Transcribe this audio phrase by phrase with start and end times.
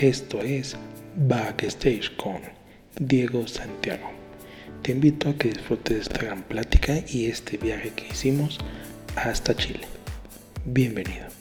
[0.00, 0.78] Esto es
[1.28, 2.40] Backstage con
[2.98, 4.10] Diego Santiago.
[4.80, 8.56] Te invito a que disfrutes de esta gran plática y este viaje que hicimos
[9.14, 9.86] hasta Chile.
[10.64, 11.39] Bienvenido.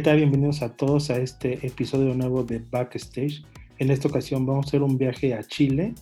[0.00, 0.16] ¿Qué tal?
[0.16, 3.44] Bienvenidos a todos a este episodio nuevo de Backstage.
[3.78, 5.92] En esta ocasión vamos a hacer un viaje a Chile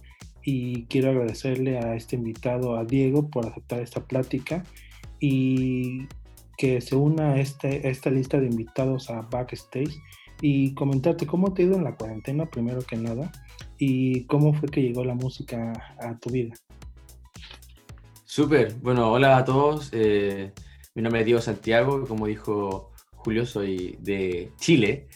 [0.45, 4.63] y quiero agradecerle a este invitado, a Diego, por aceptar esta plática
[5.19, 6.07] y
[6.57, 9.99] que se una a, este, esta lista de invitados a Backstage
[10.41, 13.33] y comentarte cómo te ha ido en la cuarentena, primero que nada,
[13.79, 16.55] y cómo fue que llegó la música a tu vida.
[18.25, 19.91] Súper, bueno, hola a todos.
[19.93, 20.53] Eh,
[20.95, 22.88] mi nombre es Diego Santiago, como dijo
[23.29, 25.07] Julio, soy de Chile.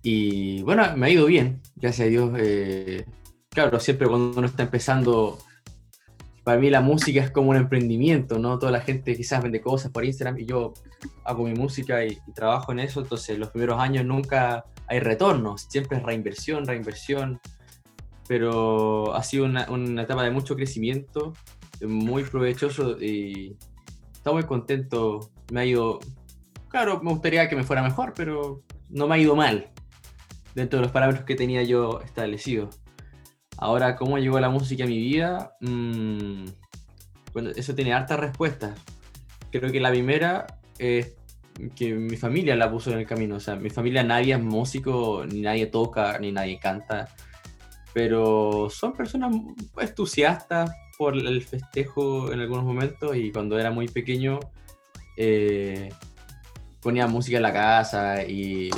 [0.00, 2.30] Y bueno, me ha ido bien, gracias a Dios.
[2.38, 3.04] Eh,
[3.50, 5.36] claro, siempre cuando uno está empezando,
[6.44, 8.56] para mí la música es como un emprendimiento, ¿no?
[8.60, 10.74] Toda la gente quizás vende cosas por Instagram y yo
[11.24, 15.98] hago mi música y, trabajo en eso, entonces los primeros años nunca hay retornos, siempre
[15.98, 17.40] es reinversión, reinversión,
[18.28, 21.32] pero ha sido una, una etapa de mucho crecimiento,
[21.84, 23.56] muy provechoso y
[24.12, 25.98] estoy muy contento, me ha ido
[26.76, 29.70] Claro, me gustaría que me fuera mejor, pero no me ha ido mal
[30.54, 32.82] dentro de los parámetros que tenía yo establecidos.
[33.56, 35.56] Ahora, ¿cómo llegó la música a mi vida?
[35.62, 36.44] Mm,
[37.32, 38.78] bueno, eso tiene hartas respuestas.
[39.50, 40.46] Creo que la primera
[40.78, 41.14] es
[41.74, 43.36] que mi familia la puso en el camino.
[43.36, 47.08] O sea, mi familia nadie es músico, ni nadie toca, ni nadie canta.
[47.94, 49.34] Pero son personas
[49.80, 54.40] entusiastas por el festejo en algunos momentos y cuando era muy pequeño
[55.16, 55.88] eh,
[56.86, 58.70] ponía música en la casa y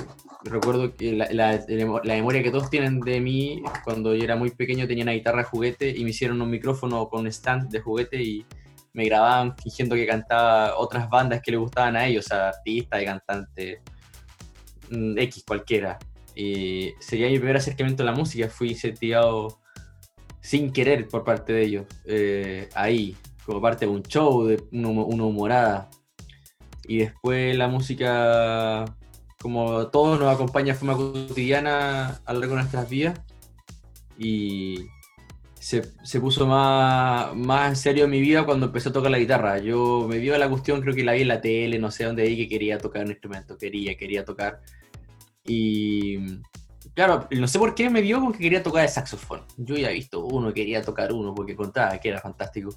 [0.43, 1.63] recuerdo que la,
[2.07, 5.91] memoria que todos tienen de mí, cuando yo era muy pequeño tenía una guitarra juguete
[5.91, 8.47] y me hicieron un micrófono con stand de juguete y
[8.95, 13.81] me grababan fingiendo que cantaba otras bandas que le gustaban a ellos, artistas y cantantes,
[14.91, 15.99] mm, X cualquiera.
[16.35, 19.61] Y sería mi primer acercamiento a la música, fui seteado
[20.41, 23.15] sin querer por parte de ellos, eh, ahí,
[23.45, 25.91] como parte de un show, de una humorada.
[26.89, 28.85] Y después la música,
[29.41, 33.21] como todo, nos acompaña de forma cotidiana a lo largo de nuestras vidas.
[34.19, 34.87] Y
[35.61, 39.19] se, se, puso más, más en serio en mi vida cuando empecé a tocar la
[39.19, 39.59] guitarra.
[39.59, 42.27] Yo me dio la cuestión, creo que la vi en la tele, no sé dónde
[42.27, 44.61] vi que quería tocar un instrumento, quería, quería tocar.
[45.45, 46.41] Y
[46.95, 49.43] claro, no sé por qué me dio con que quería tocar el saxofón.
[49.59, 52.71] Yo ya he visto uno, quería tocar uno porque contaba que era fantástico.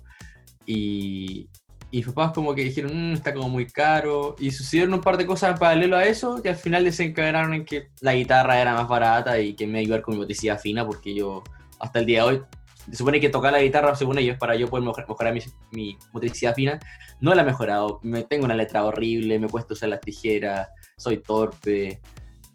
[0.65, 1.49] Y,
[1.91, 4.35] y mis papás como que dijeron, mmm, está como muy caro.
[4.39, 7.65] Y sucedieron un par de cosas en paralelo a eso, que al final desencadenaron en
[7.65, 10.85] que la guitarra era más barata y que me iba ayudar con mi motricidad fina,
[10.87, 11.43] porque yo
[11.79, 12.41] hasta el día de hoy,
[12.89, 15.41] se supone que tocar la guitarra, según ellos, para yo poder mejorar mi,
[15.71, 16.79] mi motricidad fina,
[17.19, 17.99] no la he mejorado.
[18.03, 21.99] Me, tengo una letra horrible, me cuesta usar las tijeras, soy torpe,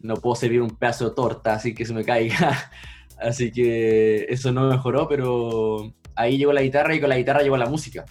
[0.00, 2.70] no puedo servir un pedazo de torta así que se me caiga.
[3.18, 7.58] así que eso no mejoró, pero ahí llegó la guitarra y con la guitarra llegó
[7.58, 8.06] la música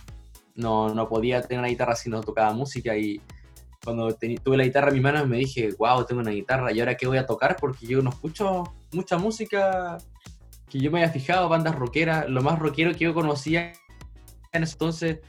[0.55, 3.21] no, no podía tener una guitarra si no tocaba música y
[3.83, 6.95] cuando tuve la guitarra en mis manos me dije, wow, tengo una guitarra y ahora
[6.95, 9.97] qué voy a tocar porque yo no escucho mucha música
[10.67, 13.73] que yo me haya fijado, bandas rockeras, lo más rockero que yo conocía
[14.51, 15.19] en ese entonces,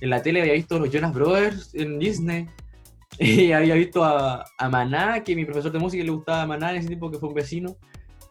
[0.00, 2.46] en la tele había visto los Jonas Brothers en Disney
[3.18, 6.76] y había visto a, a Maná, que mi profesor de música le gustaba Maná en
[6.76, 7.76] ese tiempo que fue un vecino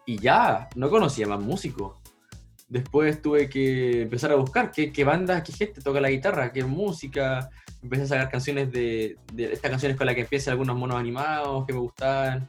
[0.06, 2.03] y ya, no conocía más músicos
[2.74, 6.64] Después tuve que empezar a buscar qué, qué bandas, qué gente toca la guitarra, qué
[6.64, 7.48] música.
[7.80, 11.64] Empecé a sacar canciones de, de estas canciones con las que empiezan algunos monos animados
[11.66, 12.48] que me gustaban.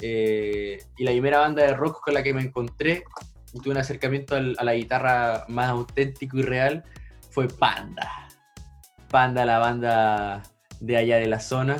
[0.00, 3.04] Eh, y la primera banda de rock con la que me encontré
[3.52, 6.82] y tuve un acercamiento a la guitarra más auténtico y real
[7.28, 8.26] fue Panda.
[9.10, 10.44] Panda, la banda
[10.80, 11.76] de allá de la zona,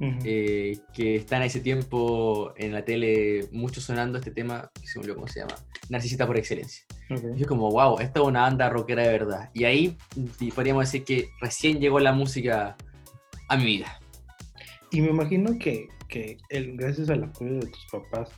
[0.00, 4.98] eh, que está en ese tiempo en la tele mucho sonando este tema, que se
[4.98, 5.54] me olvidó cómo se llama,
[5.90, 6.89] Narcisista por excelencia.
[7.10, 9.50] Y es como, wow, esta es una banda rockera de verdad.
[9.52, 9.96] Y ahí
[10.54, 12.76] podríamos decir que recién llegó la música
[13.48, 14.00] a mi vida.
[14.92, 18.30] Y me imagino que, que el, gracias al apoyo de tus papás,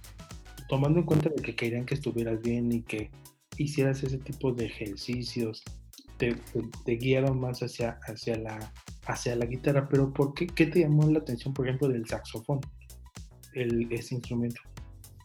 [0.68, 3.10] tomando en cuenta de que querían que estuvieras bien y que
[3.58, 5.62] hicieras ese tipo de ejercicios,
[6.16, 6.36] te,
[6.84, 8.72] te guiaron más hacia, hacia la
[9.06, 12.60] hacia la guitarra, pero ¿por qué, qué te llamó la atención, por ejemplo, del saxofón,
[13.54, 14.60] el, ese instrumento?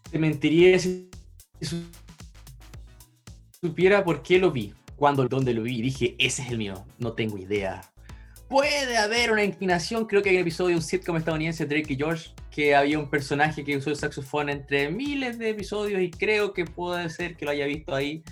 [0.10, 1.10] Te mentiría si
[3.62, 7.14] supiera por qué lo vi, cuando, dónde lo vi, dije, ese es el mío, no
[7.14, 7.82] tengo idea.
[8.50, 11.96] Puede haber una inclinación, creo que hay un episodio de un sitcom estadounidense, Drake y
[11.98, 16.54] George, que había un personaje que usó el saxofón entre miles de episodios y creo
[16.54, 18.24] que puede ser que lo haya visto ahí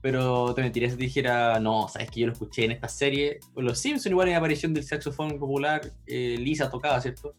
[0.00, 3.40] pero te mentiría si te dijera, no, sabes que yo lo escuché en esta serie.
[3.56, 7.34] Los Simpsons, igual en la aparición del saxofón popular, eh, Lisa tocaba, ¿cierto?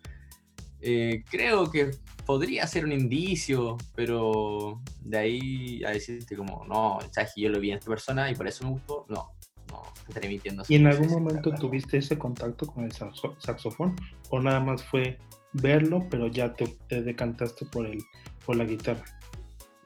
[0.79, 1.91] Eh, creo que
[2.31, 7.59] podría ser un indicio, pero de ahí a decirte como, no, sabes que yo lo
[7.59, 9.31] vi en esta persona y por eso me gustó, no,
[9.69, 10.63] no, estaré mintiendo.
[10.69, 13.97] ¿Y en algún momento tuviste ese contacto con el saxofón?
[14.29, 15.17] ¿O nada más fue
[15.51, 18.01] verlo, pero ya te, decantaste por, el,
[18.45, 19.03] por la guitarra?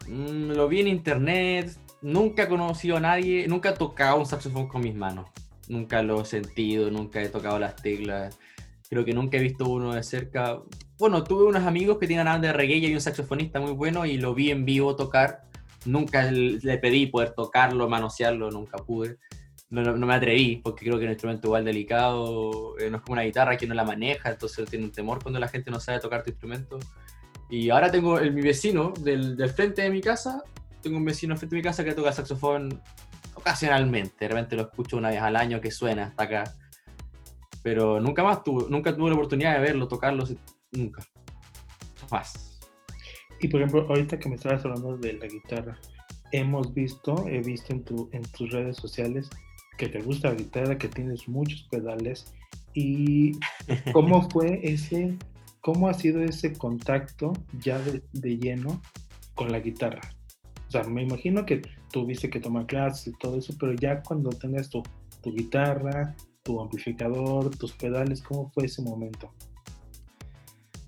[0.07, 4.67] Mm, lo vi en internet, nunca he conocido a nadie, nunca he tocado un saxofón
[4.67, 5.31] con mis manos.
[5.67, 8.37] Nunca lo he sentido, nunca he tocado las teclas.
[8.87, 10.59] Creo que nunca he visto uno de cerca.
[10.97, 14.33] Bueno, tuve unos amigos que tienen de reggae y un saxofonista muy bueno y lo
[14.33, 15.41] vi en vivo tocar.
[15.85, 19.17] Nunca le pedí poder tocarlo, manosearlo, nunca pude.
[19.69, 23.13] No, no, me atreví, porque creo que un instrumento igual delicado, eh, no es como
[23.13, 25.99] una guitarra que no la maneja, entonces tiene un temor cuando la gente no sabe
[25.99, 26.79] tocar tu instrumento.
[27.49, 30.43] Y ahora tengo el, mi vecino del, del frente de mi casa,
[30.81, 32.81] tengo un vecino frente a mi casa que toca saxofón
[33.33, 36.55] ocasionalmente, de repente lo escucho una vez al año que suena hasta acá.
[37.63, 40.25] Pero nunca más tuve, nunca tuve la oportunidad de verlo, tocarlo,
[40.75, 41.05] nunca.
[42.11, 42.59] Más.
[43.41, 45.79] Y por ejemplo, ahorita que me estabas hablando de la guitarra,
[46.31, 49.29] hemos visto, he visto en, tu, en tus redes sociales
[49.77, 52.33] que te gusta la guitarra, que tienes muchos pedales.
[52.73, 53.33] ¿Y
[53.93, 55.17] cómo fue ese,
[55.61, 58.81] cómo ha sido ese contacto ya de, de lleno
[59.33, 60.01] con la guitarra?
[60.67, 61.61] O sea, me imagino que
[61.91, 64.83] tuviste que tomar clases y todo eso, pero ya cuando tengas tu,
[65.21, 69.31] tu guitarra, tu amplificador, tus pedales, ¿cómo fue ese momento?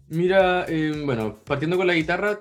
[0.09, 2.39] Mira, em, bueno, partiendo con la guitarra,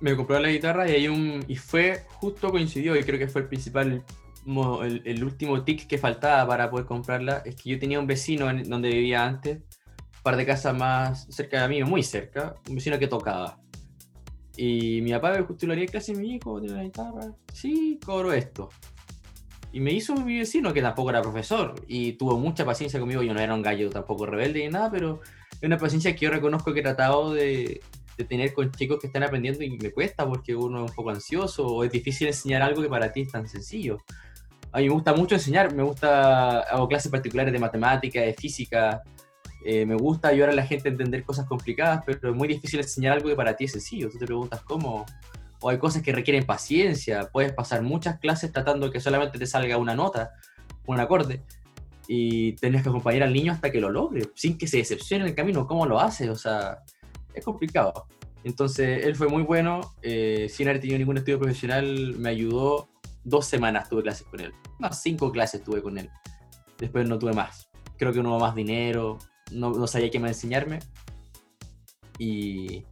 [0.00, 3.42] me compré la guitarra y hay un y fue justo coincidió y creo que fue
[3.42, 4.04] el principal
[4.46, 8.48] el, el, último tic que faltaba para poder comprarla es que yo tenía un vecino
[8.48, 12.76] en donde vivía antes un par de casas más cerca de mí muy cerca un
[12.76, 13.60] vecino que tocaba
[14.62, 17.34] y mi papá me justo lo haría clase mi hijo tiene la guitarra.
[17.52, 18.68] Sí, cobro esto.
[19.72, 23.22] Y me hizo mi vecino, que tampoco era profesor, y tuvo mucha paciencia conmigo.
[23.22, 25.20] Yo no era un gallo tampoco rebelde ni nada, pero
[25.60, 27.80] es una paciencia que yo reconozco que he tratado de,
[28.16, 31.10] de, tener con chicos que están aprendiendo y me cuesta porque uno es un poco
[31.10, 33.98] ansioso o es difícil enseñar algo que para ti es tan sencillo.
[34.72, 39.02] A mí me gusta mucho enseñar, me gusta, hago clases particulares de matemática, de física,
[39.64, 42.80] eh, me gusta ayudar a la gente a entender cosas complicadas, pero es muy difícil
[42.80, 44.08] enseñar algo que para ti es sencillo.
[44.10, 45.04] Tú te preguntas cómo.
[45.60, 47.28] O hay cosas que requieren paciencia.
[47.30, 50.32] Puedes pasar muchas clases tratando que solamente te salga una nota,
[50.86, 51.42] un acorde,
[52.12, 55.30] y tenés que acompañar al niño hasta que lo logre, sin que se decepcione en
[55.30, 55.64] el camino.
[55.64, 56.28] ¿Cómo lo hace?
[56.28, 56.78] O sea,
[57.32, 58.08] es complicado.
[58.42, 62.88] Entonces, él fue muy bueno, eh, sin haber tenido ningún estudio profesional, me ayudó.
[63.22, 64.52] Dos semanas tuve clases con él.
[64.80, 66.10] Más cinco clases tuve con él.
[66.78, 67.70] Después no tuve más.
[67.96, 69.18] Creo que no hubo más dinero,
[69.52, 70.80] no, sabía qué más enseñarme.
[72.18, 72.82] Y,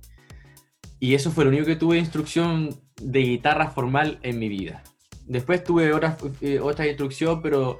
[1.00, 4.84] y eso fue lo único que tuve de instrucción de guitarra formal en mi vida.
[5.26, 7.78] Después tuve otras, eh, otra instrucción, pero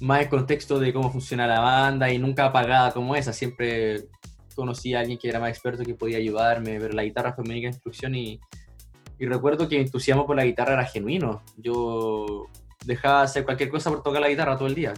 [0.00, 3.32] más en contexto de cómo funciona la banda y nunca pagada como esa.
[3.32, 4.08] Siempre
[4.54, 7.50] conocí a alguien que era más experto que podía ayudarme, pero la guitarra fue mi
[7.50, 8.40] única instrucción y,
[9.18, 11.42] y recuerdo que mi entusiasmo por la guitarra era genuino.
[11.56, 12.46] Yo
[12.84, 14.94] dejaba hacer cualquier cosa por tocar la guitarra todo el día.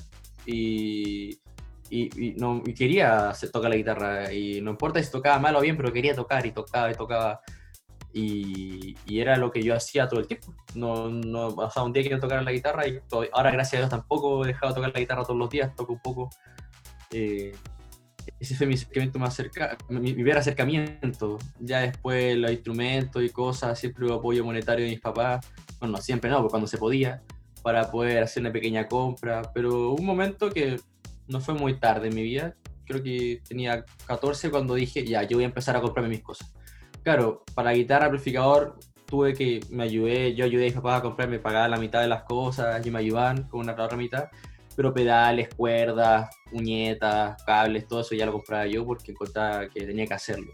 [0.47, 1.39] Y,
[1.91, 5.93] y, no, quería tocar la guitarra y no importa si tocaba mal o bien, pero
[5.93, 7.41] quería tocar y tocaba y tocaba.
[8.13, 10.55] Y, y era lo que yo hacía todo el tiempo.
[10.75, 13.01] No, no, o sea, un día quería tocar la guitarra y
[13.33, 15.95] ahora gracias a Dios tampoco he dejado de tocar la guitarra todos los días, toco
[15.95, 16.31] un poco.
[17.11, 17.55] Eh,
[18.39, 21.39] ese fue mi acercamiento más cerca, mi, mi primer acercamiento.
[21.61, 25.47] Ya después los instrumentos y cosas, siempre hubo apoyo monetario de mis papás.
[25.79, 27.23] Bueno, no siempre no, cuando se podía,
[27.63, 29.43] para poder hacer una pequeña compra.
[29.55, 30.81] Pero un momento que
[31.29, 32.55] no fue muy tarde en mi vida.
[32.85, 36.53] Creo que tenía 14 cuando dije, ya, yo voy a empezar a comprarme mis cosas.
[37.03, 41.39] Claro, para guitarra, amplificador, tuve que, me ayudé, yo ayudé a mi papá a comprarme,
[41.39, 44.29] pagaba la mitad de las cosas, y me ayudaban con una otra mitad.
[44.75, 50.07] Pero pedales, cuerdas, uñetas, cables, todo eso ya lo compraba yo porque encontraba que tenía
[50.07, 50.51] que hacerlo.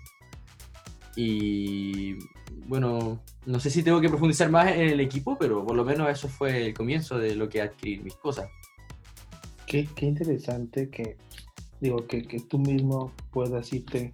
[1.15, 2.17] Y
[2.67, 6.11] bueno, no sé si tengo que profundizar más en el equipo, pero por lo menos
[6.11, 8.49] eso fue el comienzo de lo que adquirir mis cosas.
[9.67, 11.17] Qué, interesante que,
[11.81, 14.13] digo, que, que, tú mismo puedas irte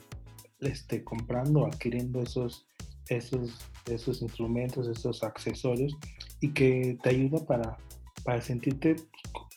[0.66, 2.66] este, comprando, adquiriendo esos,
[3.08, 5.96] esos, esos instrumentos, esos accesorios
[6.40, 7.76] y que te ayuda para,
[8.24, 8.96] para sentirte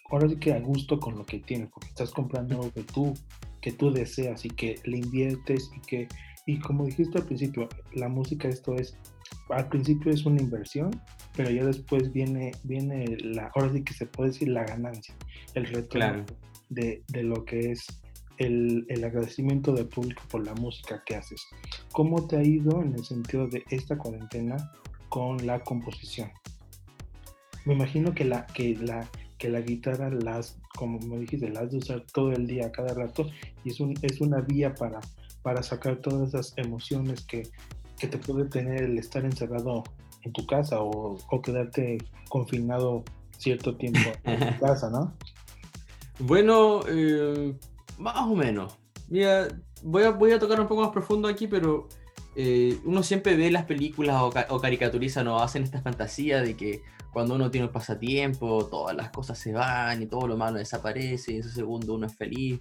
[0.09, 3.13] ahora sí que a gusto con lo que tienes, porque estás comprando algo que tú,
[3.61, 6.07] que tú deseas y que le inviertes y que,
[6.45, 8.95] y como dijiste al principio, la música esto es,
[9.49, 10.91] al principio es una inversión,
[11.35, 15.15] pero ya después viene, viene la, ahora sí que se puede decir la ganancia,
[15.53, 16.25] el retorno
[16.69, 17.85] de, de, lo que es
[18.37, 21.41] el, el, agradecimiento del público por la música que haces.
[21.91, 24.57] ¿Cómo te ha ido en el sentido de esta cuarentena
[25.09, 26.31] con la composición?
[27.65, 31.77] Me imagino que la, que la, que la guitarra las, como me dijiste, las de
[31.77, 33.27] usar todo el día, cada rato,
[33.63, 34.99] y es, un, es una vía para,
[35.41, 37.43] para sacar todas esas emociones que,
[37.99, 39.83] que te puede tener el estar encerrado
[40.23, 41.97] en tu casa o, o quedarte
[42.29, 43.03] confinado
[43.37, 45.13] cierto tiempo en tu casa, ¿no?
[46.19, 47.53] Bueno, eh,
[47.97, 48.77] más o menos.
[49.09, 49.47] Mira,
[49.83, 51.87] voy a, voy a tocar un poco más profundo aquí, pero
[52.35, 56.81] eh, uno siempre ve las películas o, o caricaturiza, no hacen esta fantasía de que
[57.11, 61.31] cuando uno tiene un pasatiempo, todas las cosas se van y todo lo malo desaparece,
[61.31, 62.59] y en ese segundo uno es feliz.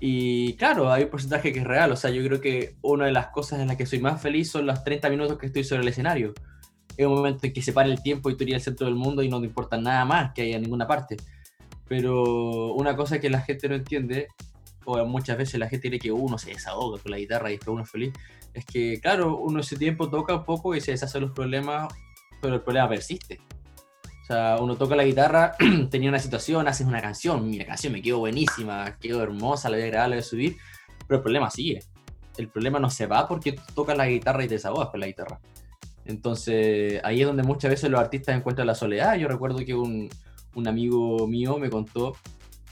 [0.00, 3.12] Y claro, hay un porcentaje que es real, o sea, yo creo que una de
[3.12, 5.82] las cosas en las que soy más feliz son los 30 minutos que estoy sobre
[5.82, 6.32] el escenario.
[6.96, 8.96] Es un momento en que se para el tiempo y tú irías al centro del
[8.96, 11.16] mundo y no te importa nada más que haya en ninguna parte.
[11.88, 14.28] Pero una cosa que la gente no entiende,
[14.84, 17.74] o muchas veces la gente cree que uno se desahoga con la guitarra y después
[17.74, 18.12] uno es feliz,
[18.54, 21.92] es que claro, uno ese tiempo toca un poco y se deshace los problemas,
[22.40, 23.40] pero el problema persiste.
[24.22, 25.54] O sea, uno toca la guitarra,
[25.90, 29.84] tenía una situación, haces una canción, mi canción me quedó buenísima, quedó hermosa, la voy
[29.86, 30.56] a grabar, la voy a subir,
[31.06, 31.80] pero el problema sigue.
[32.36, 35.40] El problema no se va porque tocas la guitarra y te desahogas con la guitarra.
[36.04, 39.16] Entonces, ahí es donde muchas veces los artistas encuentran la soledad.
[39.16, 40.08] Yo recuerdo que un,
[40.58, 42.16] un amigo mío me contó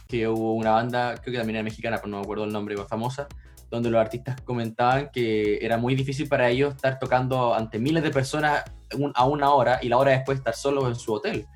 [0.09, 2.76] que hubo una banda, creo que también era mexicana, pero no me acuerdo el nombre,
[2.87, 3.26] famosa,
[3.71, 8.11] donde los artistas comentaban que era muy difícil para ellos estar tocando ante miles de
[8.11, 8.64] personas
[9.14, 11.47] a una hora y la hora después estar solos en su hotel.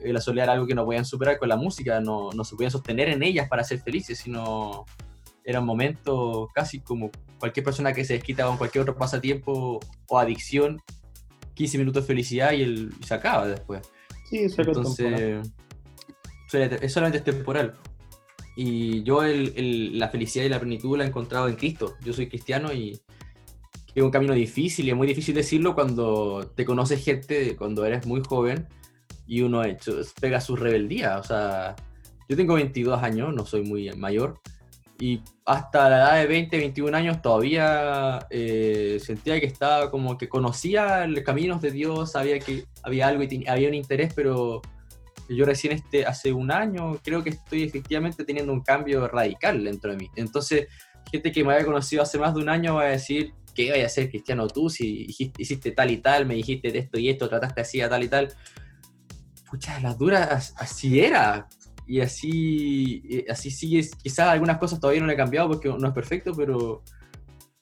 [0.00, 2.54] Eh, la soledad era algo que no podían superar con la música, no, no se
[2.54, 4.84] podían sostener en ellas para ser felices, sino
[5.44, 10.18] era un momento casi como cualquier persona que se desquita con cualquier otro pasatiempo o
[10.18, 10.80] adicción,
[11.54, 13.82] 15 minutos de felicidad y, el, se acaba después.
[14.32, 15.46] Sí, es Entonces,
[16.80, 17.74] es solamente temporal.
[18.56, 21.96] Y yo el, la felicidad y la plenitud la he encontrado en Cristo.
[22.02, 22.98] Yo soy cristiano y
[23.94, 28.06] es un camino difícil y es muy difícil decirlo cuando te conoces gente, cuando eres
[28.06, 28.68] muy joven
[29.26, 31.18] y uno hecho, pega su rebeldía.
[31.18, 31.76] O sea,
[32.26, 34.40] yo tengo 22 años, no soy muy mayor,
[35.02, 40.28] y hasta la edad de 20, 21 años todavía eh, sentía que estaba como que
[40.28, 44.62] conocía los caminos de Dios, sabía que había algo y había un interés, pero
[45.28, 49.90] yo recién este, hace un año creo que estoy efectivamente teniendo un cambio radical dentro
[49.90, 50.08] de mí.
[50.14, 50.68] Entonces,
[51.10, 53.86] gente que me había conocido hace más de un año va a decir, ¿qué vaya
[53.86, 57.60] a ser cristiano tú si hiciste tal y tal, me dijiste esto y esto, trataste
[57.60, 58.28] así a tal y tal?
[59.50, 61.48] Pucha, las duras así era.
[61.92, 63.86] Y así, así sigue.
[64.02, 66.82] Quizás algunas cosas todavía no le he cambiado porque no es perfecto, pero,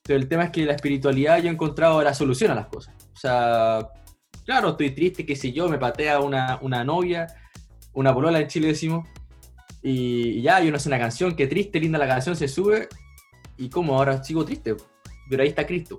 [0.04, 2.94] pero el tema es que la espiritualidad yo he encontrado la solución a las cosas.
[3.12, 3.88] O sea,
[4.44, 7.26] claro, estoy triste que si yo me patea una, una novia,
[7.92, 9.08] una polola en Chile decimos,
[9.82, 12.86] y ya, yo no sé una canción, qué triste, linda la canción, se sube,
[13.56, 14.76] y como ahora sigo triste,
[15.28, 15.98] pero ahí está Cristo.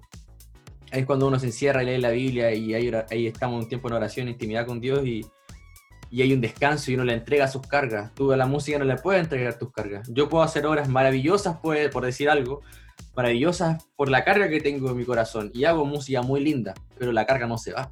[0.93, 3.67] Ahí es cuando uno se encierra y lee la Biblia y ahí, ahí estamos un
[3.67, 5.25] tiempo en oración, intimidad con Dios y,
[6.12, 8.13] y hay un descanso y uno le entrega sus cargas.
[8.13, 10.08] Tú a la música no le puedes entregar tus cargas.
[10.12, 12.62] Yo puedo hacer obras maravillosas, por, por decir algo,
[13.15, 17.12] maravillosas por la carga que tengo en mi corazón y hago música muy linda, pero
[17.12, 17.91] la carga no se va.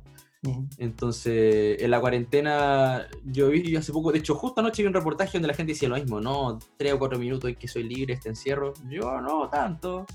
[0.78, 5.34] Entonces, en la cuarentena, yo vi hace poco, de hecho, justo anoche vi un reportaje
[5.34, 6.60] donde la gente decía lo mismo, ¿no?
[6.78, 8.74] Tres o cuatro minutos en que soy libre, este encierro.
[8.90, 10.06] Yo no tanto.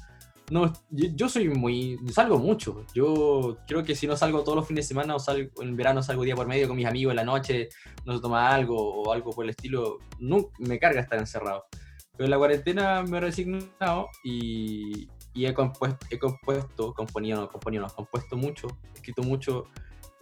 [0.50, 1.98] No, yo, soy muy.
[2.12, 2.84] Salgo mucho.
[2.94, 6.02] Yo creo que si no salgo todos los fines de semana o salgo en verano
[6.02, 7.68] salgo día por medio con mis amigos en la noche,
[8.04, 11.64] no se toma algo o algo por el estilo, no, me carga estar encerrado.
[12.12, 17.86] Pero en la cuarentena me he resignado y, y he compuesto, he compuesto, componido, componido,
[17.88, 19.64] compuesto mucho, he escrito mucho,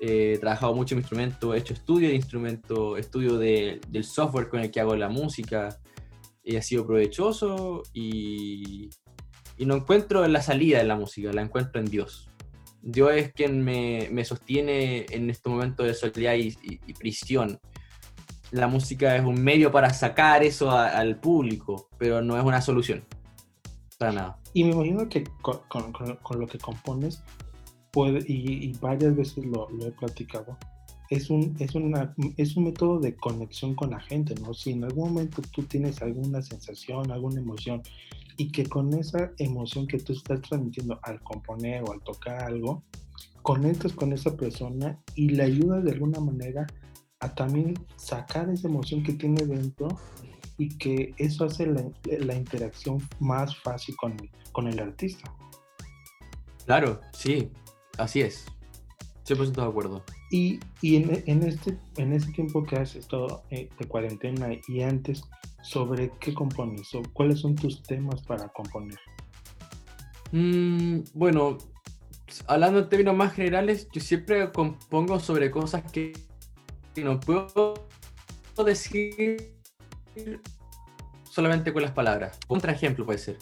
[0.00, 4.61] he trabajado mucho en instrumento, he hecho estudio de instrumento, estudio de, del software con
[4.61, 5.81] el que hago la música,
[6.45, 8.91] y ha sido provechoso y,
[9.56, 12.28] y no encuentro la salida de la música, la encuentro en Dios.
[12.82, 16.52] Dios es quien me, me sostiene en este momento de soledad y,
[16.94, 17.61] prisión.
[18.50, 23.04] La música es un medio para sacar eso al público, pero no es una solución.
[23.99, 24.38] Para nada.
[24.52, 27.23] Y me imagino que con, con, con lo que compones,
[27.92, 30.59] puede, y, y varias veces lo, lo, he platicado,
[31.12, 34.54] es un, es, una, es un método de conexión con la gente, ¿no?
[34.54, 37.83] Si en algún momento tú tienes alguna sensación, alguna emoción,
[38.38, 42.83] y que con esa emoción que tú estás transmitiendo al componer o al tocar algo,
[43.42, 46.66] conectas con esa persona y le ayudas de alguna manera
[47.21, 49.88] a también sacar esa emoción que tiene dentro
[50.57, 54.16] y que eso hace la, la interacción más fácil con,
[54.52, 55.31] con el artista.
[56.64, 57.50] Claro, sí,
[57.99, 58.47] así es.
[59.26, 60.02] 100% de acuerdo.
[60.33, 64.81] Y, y en, en, este, en este tiempo que has estado eh, de cuarentena y
[64.81, 65.23] antes,
[65.62, 66.95] ¿sobre qué compones?
[66.95, 68.99] ¿O ¿Cuáles son tus temas para componer?
[70.33, 71.59] Mm, bueno,
[72.47, 76.15] hablando en términos más generales, yo siempre compongo sobre cosas que,
[76.95, 77.75] que no puedo
[78.65, 79.53] decir
[81.25, 82.39] solamente con las palabras.
[82.49, 83.37] Otro ejemplo puede ser.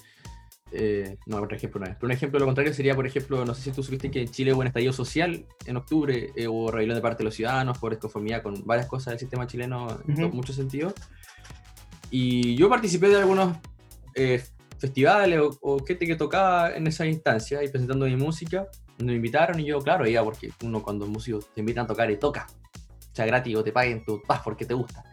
[0.73, 1.97] Eh, no, otro ejemplo no es.
[1.97, 4.29] Pero un ejemplo lo contrario sería, por ejemplo, no sé si tú supiste que en
[4.29, 7.79] Chile hubo un estallido social en octubre, eh, hubo rebelión de parte de los ciudadanos
[7.79, 10.95] por desconformidad con varias cosas del sistema chileno en uh muchos sentidos.
[12.11, 13.57] Y yo participé de algunos
[14.15, 14.43] eh,
[14.79, 18.67] festivales o, o, gente que tocaba en esa instancia y presentando mi música.
[18.99, 22.11] Me invitaron y yo, claro, iba porque uno cuando un músico te invitan a tocar
[22.11, 22.47] y toca,
[23.13, 25.05] o sea, gratis o te paguen, tú vas porque te gusta.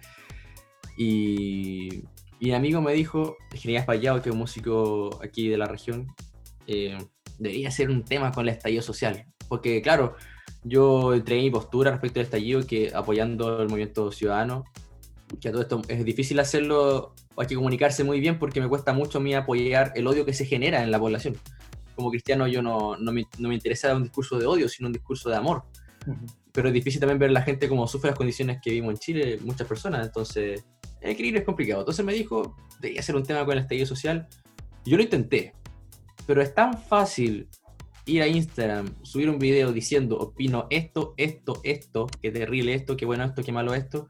[0.97, 2.03] Y
[2.39, 6.07] y mi amigo me dijo, Ingeniería Espallado, que es un músico aquí de la región,
[6.67, 6.97] eh,
[7.39, 9.25] debería hacer un tema con el estallido social.
[9.47, 10.15] Porque, claro,
[10.63, 14.65] yo entregué mi postura respecto al estallido, que apoyando el movimiento ciudadano,
[15.41, 18.93] que a todo esto es difícil hacerlo, hay que comunicarse muy bien porque me cuesta
[18.93, 21.37] mucho a mí apoyar el odio que se genera en la población.
[21.95, 24.93] Como cristiano yo no, no, me, no me interesa un discurso de odio, sino un
[24.93, 25.63] discurso de amor.
[26.05, 26.33] Uh -huh.
[26.51, 29.39] Pero es difícil también ver la gente como sufre las condiciones que vivimos en Chile,
[29.43, 30.05] muchas personas.
[30.05, 30.65] Entonces,
[31.11, 31.81] escribir es complicado.
[31.81, 34.27] Entonces me dijo, debía hacer un tema con el estallido social.
[34.85, 35.53] Yo lo intenté,
[36.25, 37.47] pero es tan fácil
[38.05, 43.05] ir a Instagram, subir un video diciendo, opino esto, esto, esto, qué terrible esto, qué
[43.05, 44.07] bueno esto, qué malo esto.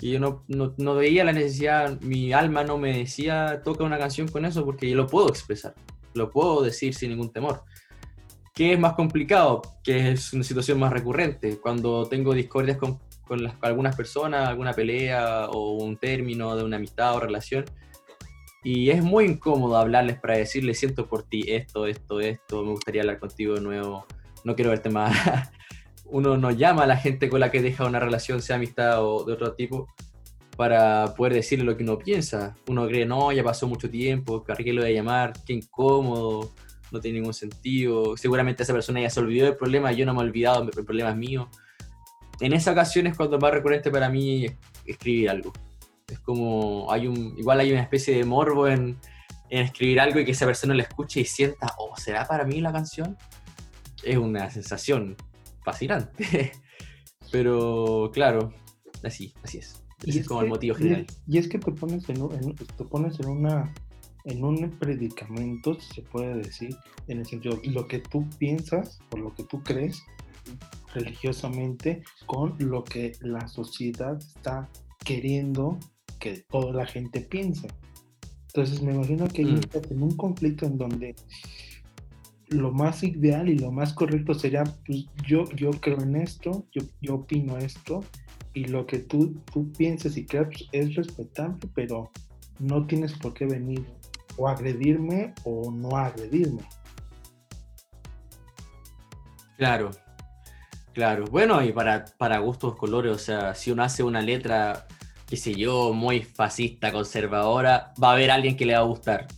[0.00, 3.98] Y yo no, no, no, veía la necesidad, mi alma no me decía, toca una
[3.98, 5.74] canción con eso, porque yo lo puedo expresar,
[6.14, 7.64] lo puedo decir sin ningún temor.
[8.54, 9.62] ¿Qué es más complicado?
[9.84, 12.98] Que es una situación más recurrente, cuando tengo discordias con
[13.30, 17.64] con, las, con, algunas personas, alguna pelea o un término de una amistad o relación.
[18.64, 23.02] Y es muy incómodo hablarles para decirles, siento por ti esto, esto, esto, me gustaría
[23.02, 24.04] hablar contigo de nuevo,
[24.44, 25.16] no quiero verte más.
[26.06, 29.24] Uno no llama a la gente con la que deja una relación, sea amistad o
[29.24, 29.86] de otro tipo,
[30.56, 32.56] para poder decirle lo que uno piensa.
[32.66, 35.34] Uno cree, no, ya pasó mucho tiempo, ¿para qué lo voy a llamar?
[35.46, 36.52] Qué incómodo,
[36.90, 38.16] no tiene ningún sentido.
[38.16, 41.10] Seguramente esa persona ya se olvidó del problema, yo no me he olvidado, el problema
[41.10, 41.48] es mío
[42.40, 44.46] en esa ocasión es cuando más recurrente para mí
[44.86, 45.52] escribir algo.
[46.08, 48.96] Es como, hay un, igual hay una especie de morbo en,
[49.50, 52.60] en escribir algo y que esa persona lo escuche y sienta, oh, ¿será para mí
[52.60, 53.16] la canción?
[54.02, 55.16] Es una sensación
[55.62, 56.52] fascinante.
[57.32, 58.52] Pero claro,
[59.04, 59.82] así, así es.
[60.00, 61.06] Ese es, es como que, el motivo general.
[61.28, 63.72] Y es que te pones en, en, te pones en una
[64.24, 66.76] en un predicamento, si se puede decir,
[67.08, 70.02] en el sentido, lo que tú piensas o lo que tú crees
[70.94, 74.68] religiosamente con lo que la sociedad está
[75.04, 75.78] queriendo
[76.18, 77.68] que toda la gente piense.
[78.48, 79.60] Entonces me imagino que mm.
[79.90, 81.14] en un conflicto en donde
[82.48, 86.82] lo más ideal y lo más correcto sería, pues yo, yo creo en esto, yo,
[87.00, 88.02] yo opino esto,
[88.54, 92.10] y lo que tú, tú pienses y creas pues, es respetable, pero
[92.58, 93.84] no tienes por qué venir
[94.36, 96.62] o agredirme o no agredirme.
[99.56, 99.90] Claro,
[100.92, 104.86] Claro, bueno, y para, para gustos colores, o sea, si uno hace una letra,
[105.26, 109.28] qué sé yo, muy fascista, conservadora, va a haber alguien que le va a gustar.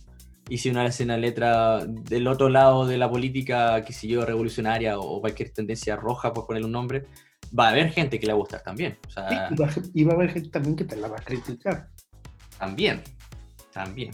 [0.49, 4.25] Y si uno hace una letra del otro lado de la política, qué sé yo,
[4.25, 7.05] revolucionaria o cualquier tendencia roja, por ponerle un nombre,
[7.57, 8.97] va a haber gente que le va a gustar también.
[9.07, 11.17] O sea, sí, y, va, y, va, a haber gente también que te la va
[11.17, 11.89] a criticar.
[12.57, 13.01] También,
[13.71, 14.11] también.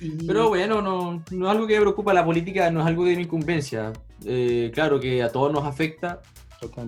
[0.00, 0.26] Y...
[0.26, 3.16] Pero bueno, no, no es algo que me preocupa la política, no es algo de
[3.16, 3.92] mi incumbencia.
[4.24, 6.20] Eh, claro que a todos nos afecta,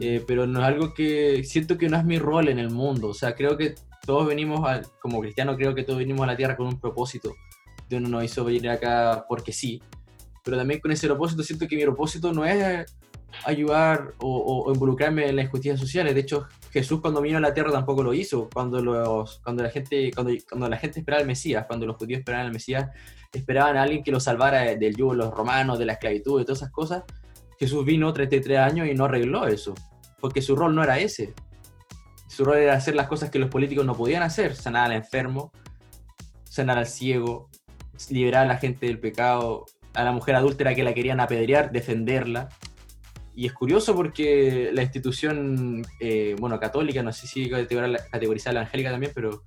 [0.01, 3.09] eh, pero no es algo que siento que no es mi rol en el mundo.
[3.09, 6.37] O sea, creo que todos venimos, a, como cristianos, creo que todos venimos a la
[6.37, 7.35] tierra con un propósito.
[7.89, 9.83] Dios no nos hizo venir acá porque sí.
[10.45, 12.87] Pero también con ese propósito siento que mi propósito no es
[13.45, 16.15] ayudar o, o involucrarme en las injusticias sociales.
[16.15, 18.49] De hecho, Jesús cuando vino a la tierra tampoco lo hizo.
[18.53, 22.19] Cuando, los, cuando, la, gente, cuando, cuando la gente esperaba al Mesías, cuando los judíos
[22.19, 22.91] esperaban al Mesías,
[23.33, 26.45] esperaban a alguien que los salvara del yugo de los romanos, de la esclavitud, de
[26.45, 27.05] todas esas cosas
[27.63, 29.73] Jesús vino 33 años y no arregló eso,
[30.19, 31.33] porque su rol no era ese.
[32.27, 35.53] Su rol era hacer las cosas que los políticos no podían hacer, sanar al enfermo,
[36.43, 37.49] sanar al ciego,
[38.11, 42.49] liberar a la gente del pecado, a la mujer adúltera que la querían apedrear, defenderla.
[43.37, 48.91] Y es curioso porque la institución, eh, bueno, católica, no sé si categorizar la evangélica
[48.91, 49.45] también, pero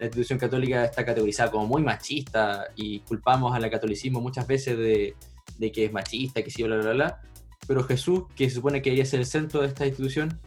[0.00, 5.14] la institución católica está categorizada como muy machista y culpamos al catolicismo muchas veces de,
[5.58, 7.20] de que es machista, que sí, bla, bla, bla
[7.66, 10.40] pero Jesús, que se supone que ella es el centro de esta institución,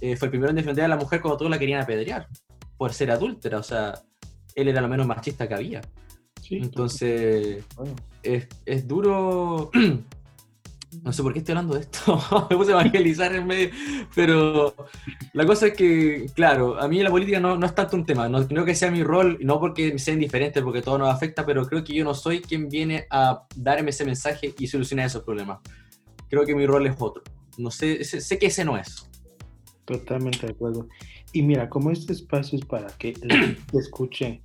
[0.00, 2.26] eh, fue el primero en defender a la mujer cuando todos la querían apedrear
[2.76, 3.58] por ser adúltera.
[3.58, 3.94] O sea,
[4.54, 5.80] él era lo menos machista que había.
[6.50, 7.64] Entonces,
[8.22, 9.70] es, es, duro.
[11.02, 12.20] no sé por qué estoy hablando de esto.
[12.50, 13.70] Me puse a evangelizar en medio.
[14.14, 14.74] Pero
[15.32, 18.28] la cosa es que, claro, a mí la política no, no es tanto un tema.
[18.28, 21.66] No creo que sea mi rol, no porque sea indiferente, porque todo nos afecta, pero
[21.66, 25.60] creo que yo no soy quien viene a darme ese mensaje y solucionar esos problemas.
[26.32, 27.22] Creo que mi rol es otro.
[27.58, 29.06] No sé, sé, que ese no es.
[29.84, 30.88] Totalmente de acuerdo.
[31.34, 34.42] Y mira, como este espacio es para que te escuche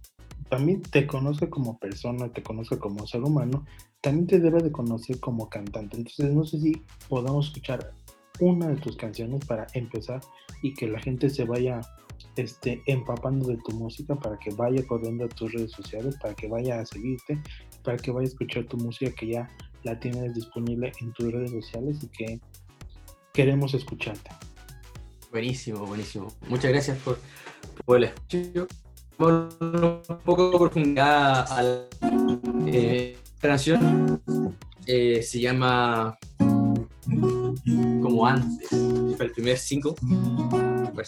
[0.50, 3.66] también te conoce como persona, te conoce como ser humano,
[4.02, 5.96] también te debe de conocer como cantante.
[5.96, 6.74] Entonces no sé si
[7.08, 7.94] podamos escuchar
[8.42, 10.20] una de tus canciones para empezar
[10.62, 11.80] y que la gente se vaya
[12.36, 16.50] este, empapando de tu música para que vaya corriendo a tus redes sociales, para que
[16.50, 17.42] vaya a seguirte,
[17.84, 19.50] para que vaya a escuchar tu música que ya
[19.88, 22.42] la tienes disponible en tus redes sociales y que
[23.34, 24.30] queremos escucharte.
[25.32, 26.28] Buenísimo, buenísimo.
[26.50, 27.18] Muchas gracias por,
[27.86, 28.68] por el escucho
[29.20, 31.88] un poco de profundidad a la
[32.68, 34.22] eh, canción.
[34.86, 38.70] Eh, se llama Como antes.
[38.70, 39.94] Fue el primer single.
[40.02, 41.04] Fue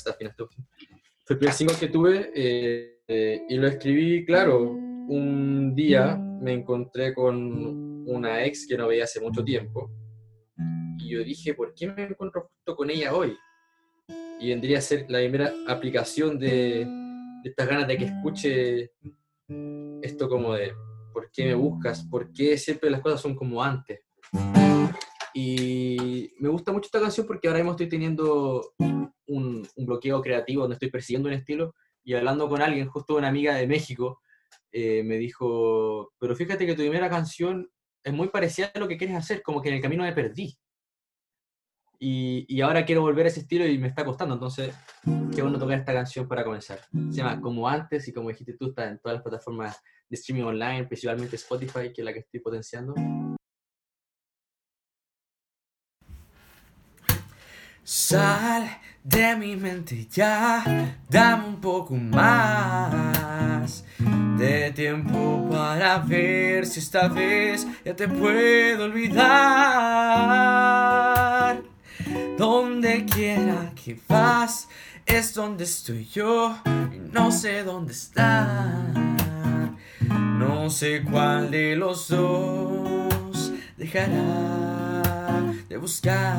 [1.30, 8.08] el primer single que tuve eh, y lo escribí, claro, un día me encontré con
[8.08, 9.90] una ex que no veía hace mucho tiempo.
[10.98, 13.38] Y yo dije, ¿por qué me encuentro justo con ella hoy?
[14.40, 16.88] Y vendría a ser la primera aplicación de,
[17.44, 18.92] estas ganas de que escuche
[20.02, 20.74] esto como de
[21.14, 22.04] ¿por qué me buscas?
[22.04, 24.00] ¿Por qué siempre las cosas son como antes?
[25.34, 30.62] Y me gusta mucho esta canción porque ahora mismo estoy teniendo un, un, bloqueo creativo
[30.62, 34.22] donde estoy persiguiendo un estilo y hablando con alguien, justo una amiga de México,
[34.72, 37.70] eh, me dijo, pero fíjate que tu primera canción
[38.04, 40.58] es muy parecida a lo que quieres hacer, como que en el camino me perdí.
[42.02, 44.34] Y, ahora quiero volver a ese estilo y me está costando.
[44.34, 44.74] Entonces,
[45.36, 46.80] qué bueno tocar esta canción para comenzar.
[46.92, 50.44] Se llama Como Antes y como dijiste tú, está en todas las plataformas de streaming
[50.44, 52.96] online, principalmente Spotify, que es la que estoy potenciando.
[57.84, 58.70] Sal
[59.04, 63.84] de mi mente ya, dame un poco más
[64.40, 69.20] de tiempo para ver si esta vez ya te puedo olvidar.
[72.38, 74.70] Donde quiera que vas
[75.06, 78.88] es donde estoy yo y no sé dónde está.
[80.08, 85.04] No sé cuál de los dos dejará
[85.68, 86.38] de buscar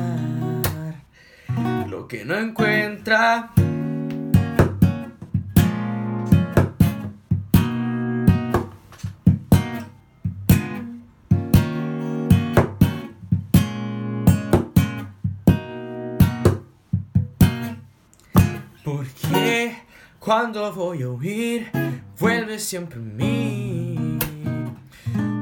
[1.87, 3.51] lo que no encuentra
[20.33, 21.69] Cuando voy a huir,
[22.17, 24.17] vuelve siempre a mí.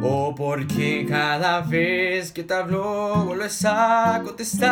[0.02, 4.72] O porque cada vez que te hablo vuelves a contestar.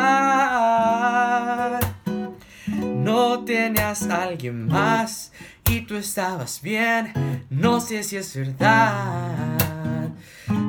[2.65, 5.31] No tenías a alguien más
[5.69, 7.13] y tú estabas bien.
[7.51, 10.09] No sé si es verdad.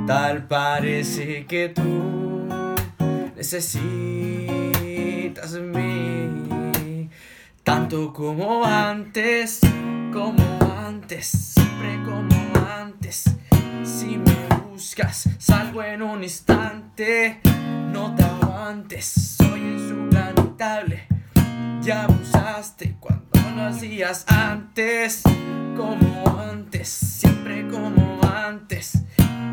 [0.06, 2.36] Tal parece que tú
[3.34, 3.72] necesitas
[5.52, 5.87] de mí.
[7.68, 9.60] Tanto como antes,
[10.10, 10.42] como
[10.74, 13.24] antes, siempre como antes.
[13.84, 17.42] Si me buscas, salgo en un instante.
[17.92, 21.08] No te aguantes, soy insuplantable.
[21.82, 25.20] Ya abusaste cuando lo hacías antes,
[25.76, 29.02] como antes, siempre como antes.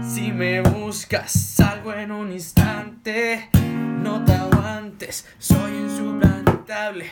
[0.10, 3.50] Si me buscas, salgo en un instante.
[3.52, 7.12] No te aguantes, soy insuplantable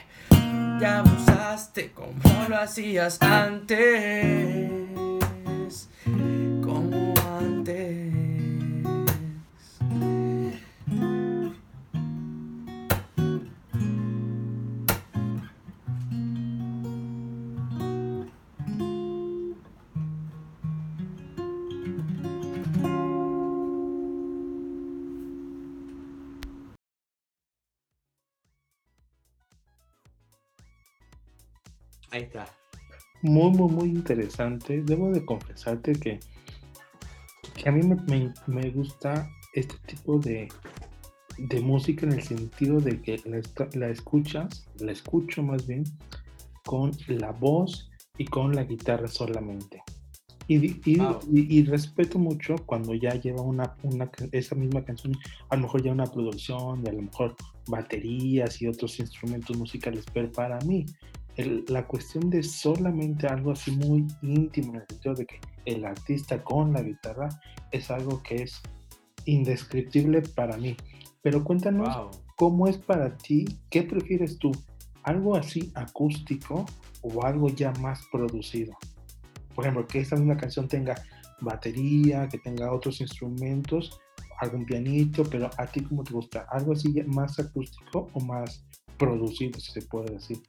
[0.79, 4.69] ya abusaste como lo hacías antes,
[32.13, 32.45] Ahí está.
[33.23, 34.83] Muy, muy, muy interesante.
[34.83, 36.19] Debo de confesarte que,
[37.55, 37.81] que a mí
[38.45, 40.47] me, gusta este tipo de,
[41.39, 43.41] de, música en el sentido de que la,
[43.73, 45.85] la escuchas, la escucho más bien,
[46.63, 49.81] con la voz y con la guitarra solamente.
[50.47, 55.17] Y, respeto mucho cuando ya lleva una, una, esa misma canción,
[55.49, 57.35] a lo mejor ya una producción de a lo mejor
[57.67, 60.85] baterías y otros instrumentos musicales, pero para mí
[61.37, 66.43] la cuestión de solamente algo así muy íntimo, en el sentido de que el artista
[66.43, 67.29] con la guitarra
[67.71, 68.61] es algo que es
[69.25, 70.75] indescriptible para mí.
[71.21, 74.51] Pero cuéntanos cómo es para ti, qué prefieres tú,
[75.03, 76.65] algo así acústico
[77.01, 78.73] o algo ya más producido.
[79.55, 80.95] Por ejemplo, que esta misma canción tenga
[81.41, 83.99] batería, que tenga otros instrumentos,
[84.39, 88.65] algún pianito, pero a ti cómo te gusta, algo así más acústico o más
[88.97, 90.41] producido, si se puede decir.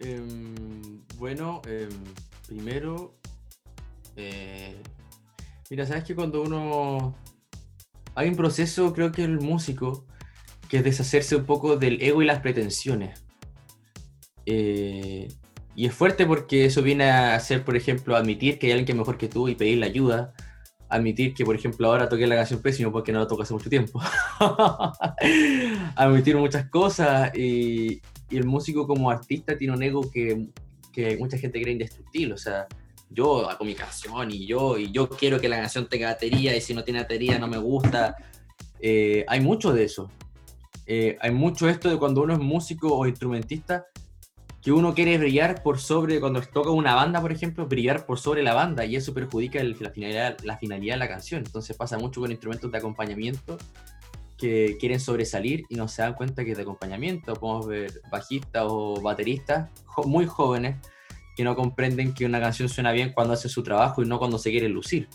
[0.00, 1.88] Em, bueno, em,
[2.46, 3.14] primero,
[4.16, 4.76] eh,
[5.70, 7.16] mira, sabes que cuando uno...
[8.14, 10.04] Hay un proceso, creo que el músico,
[10.68, 13.22] que es deshacerse un poco del ego y las pretensiones.
[14.46, 15.28] Eh,
[15.76, 18.92] y es fuerte porque eso viene a ser, por ejemplo, admitir que hay alguien que
[18.92, 20.32] es mejor que tú y pedirle ayuda.
[20.88, 23.70] Admitir que, por ejemplo, ahora toqué la canción pésimo porque no la toco hace mucho
[23.70, 24.00] tiempo.
[25.94, 28.00] admitir muchas cosas y,
[28.30, 30.48] y, el músico como artista tiene un ego que,
[30.92, 32.34] que mucha gente cree indestructible.
[32.34, 32.66] O sea,
[33.10, 36.60] yo hago mi canción y yo, y yo quiero que la canción tenga batería y
[36.60, 38.16] si no tiene batería no me gusta.
[38.80, 40.10] Eh, hay mucho de eso.
[40.86, 43.86] Eh, hay mucho esto de cuando uno es músico o instrumentista,
[44.62, 48.42] que uno quiere brillar por sobre, cuando toca una banda, por ejemplo, brillar por sobre
[48.42, 51.44] la banda y eso perjudica la, finalidad, la finalidad de la canción.
[51.44, 53.58] Entonces pasa mucho con instrumentos de acompañamiento
[54.38, 59.00] que quieren sobresalir y no se dan cuenta que de acompañamiento podemos ver bajistas o
[59.00, 59.70] bateristas
[60.04, 60.76] muy jóvenes
[61.36, 64.38] que no comprenden que una canción suena bien cuando hace su trabajo y no cuando
[64.38, 65.08] se quiere lucir.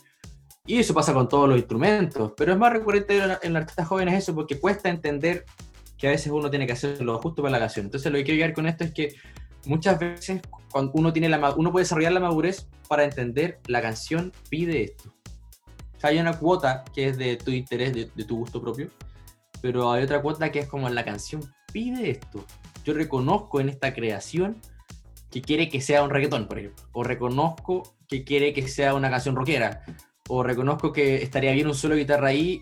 [0.66, 4.34] Y eso pasa con todos los instrumentos, pero es más recurrente en, artistas jóvenes eso
[4.34, 5.44] porque cuesta entender
[5.98, 7.88] que a veces uno tiene que hacer lo justo para la canción.
[7.88, 9.16] Entonces lo que quiero llegar con esto es que
[9.66, 14.32] muchas veces cuando uno, tiene la, uno puede desarrollar la madurez para entender la canción
[14.50, 15.14] pide esto.
[15.98, 18.88] O sea, hay una cuota que es de tu interés, de, tu gusto propio,
[19.64, 22.46] pero hay otra cuota que es como la canción pide esto.
[22.84, 24.58] Yo reconozco en esta creación
[25.32, 29.10] que quiere que sea un reggaetón, por ejemplo, o reconozco que quiere que sea una
[29.10, 29.84] canción rockera,
[30.28, 32.62] o reconozco que estaría bien un solo guitarra ahí,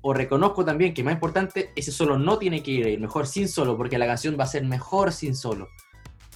[0.00, 3.76] o reconozco también que más importante, ese solo no tiene que ir mejor sin solo,
[3.76, 5.68] porque la canción va a ser mejor sin solo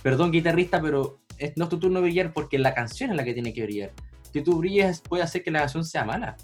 [0.06, 1.18] perdón guitarrista, pero
[1.56, 3.92] no es tu turno brillar porque la canción es la que tiene que brillar.
[4.32, 6.36] Que tú brilles puede hacer que la canción sea mala.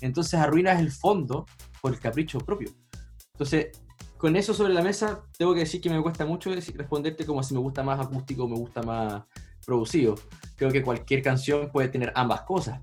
[0.00, 1.44] Entonces arruinas el fondo
[1.82, 2.70] por el capricho propio.
[3.42, 3.72] Entonces,
[4.18, 7.54] con eso sobre la mesa, tengo que decir que me cuesta mucho responderte como si
[7.54, 9.24] me gusta más acústico o me gusta más
[9.66, 10.14] producido.
[10.54, 12.80] Creo que cualquier canción puede tener ambas cosas.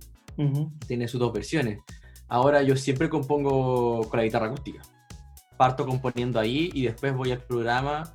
[0.85, 1.79] Tiene sus dos versiones.
[2.27, 4.81] Ahora yo siempre compongo con la guitarra acústica.
[5.55, 8.13] Parto componiendo ahí y después voy al programa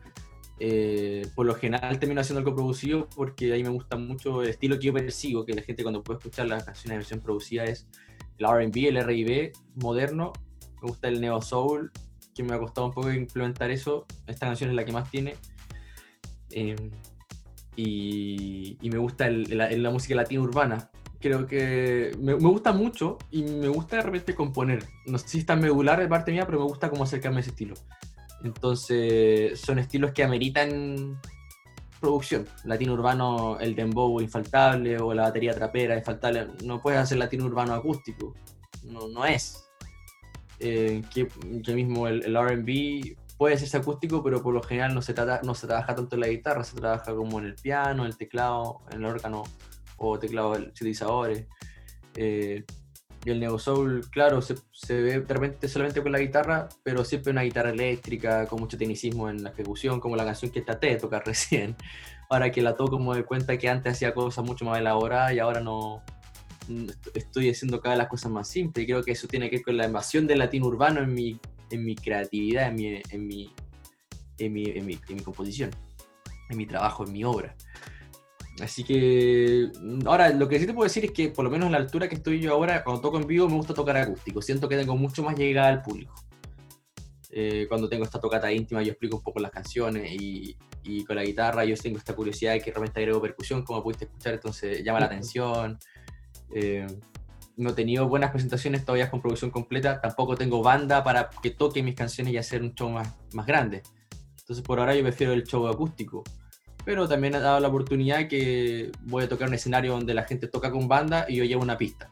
[0.61, 4.78] eh, por lo general termino haciendo algo producido porque ahí me gusta mucho el estilo
[4.78, 7.88] que yo persigo, que la gente cuando puede escuchar las canciones de versión producida es
[8.38, 9.52] el RB, el RB
[9.83, 10.33] moderno,
[10.80, 11.90] me gusta el neo soul,
[12.35, 15.37] que me ha costado un poco implementar eso, esta canción es la que más tiene,
[16.51, 16.90] em,
[17.77, 23.68] y, me gusta la, música latina urbana, creo que me, me, gusta mucho y me
[23.68, 26.90] gusta de repente componer, no sé si está medular de parte mía, pero me gusta
[26.90, 27.75] como acercarme a ese estilo.
[28.44, 31.18] Entonces, son estilos que ameritan
[32.05, 32.47] producción.
[32.64, 36.49] Latino urbano, el dembow infaltable o la batería trapera infaltable.
[36.62, 38.35] No puedes hacer latino urbano acústico.
[38.83, 39.63] No, no es.
[40.61, 41.29] Eh, que,
[41.75, 45.55] mismo el, el RB puede ser acústico, pero por lo general no se, trata, no
[45.55, 48.99] se trabaja tanto en la guitarra, se trabaja como en el piano, el teclado, en
[48.99, 49.43] el órgano
[49.97, 51.47] o teclado sintetizadores.
[52.17, 52.64] Eh,
[53.25, 54.55] y el Neo Soul, claro, se,
[54.88, 59.31] ve de repente solamente con la guitarra, pero siempre una guitarra eléctrica, con mucho tecnicismo
[59.31, 61.75] en la ejecución, como la canción que traté de tocar recién.
[62.29, 65.38] Ahora que la toco, me doy cuenta que antes hacía cosas mucho más elaboradas y
[65.38, 66.03] ahora no.
[67.14, 68.85] Estoy haciendo cada vez las cosas más simples.
[68.85, 71.38] Y creo que eso tiene que ver con la invasión del latino urbano en mi,
[71.70, 73.53] en mi creatividad, en mi, en mi,
[74.38, 75.70] en mi, en mi, en mi composición,
[76.50, 77.55] en mi trabajo, en mi obra.
[78.62, 81.68] Así que mm, ahora lo que sí te puedo decir es que por lo menos
[81.68, 84.40] a la altura que estoy yo ahora, cuando toco en vivo me gusta tocar acústico.
[84.40, 86.14] Siento que tengo mucho más llegada al público.
[87.37, 91.16] Eh, cuando tengo esta tocata íntima yo explico un poco las canciones y, y, con
[91.16, 94.85] la guitarra yo tengo esta curiosidad de que realmente agrego percusión, como pudiste escuchar, entonces
[94.85, 95.77] llama la atención.
[96.52, 96.87] Eh,
[97.57, 101.83] no he tenido buenas presentaciones todavía con producción completa, tampoco tengo banda para que toque
[101.83, 103.83] mis canciones y hacer un show más, más grande.
[104.40, 106.24] Entonces por ahora yo prefiero el show acústico
[106.85, 110.48] pero también ha dado la oportunidad que voy a tocar un escenario donde la gente
[110.48, 112.11] toca con banda y yo llevo una pista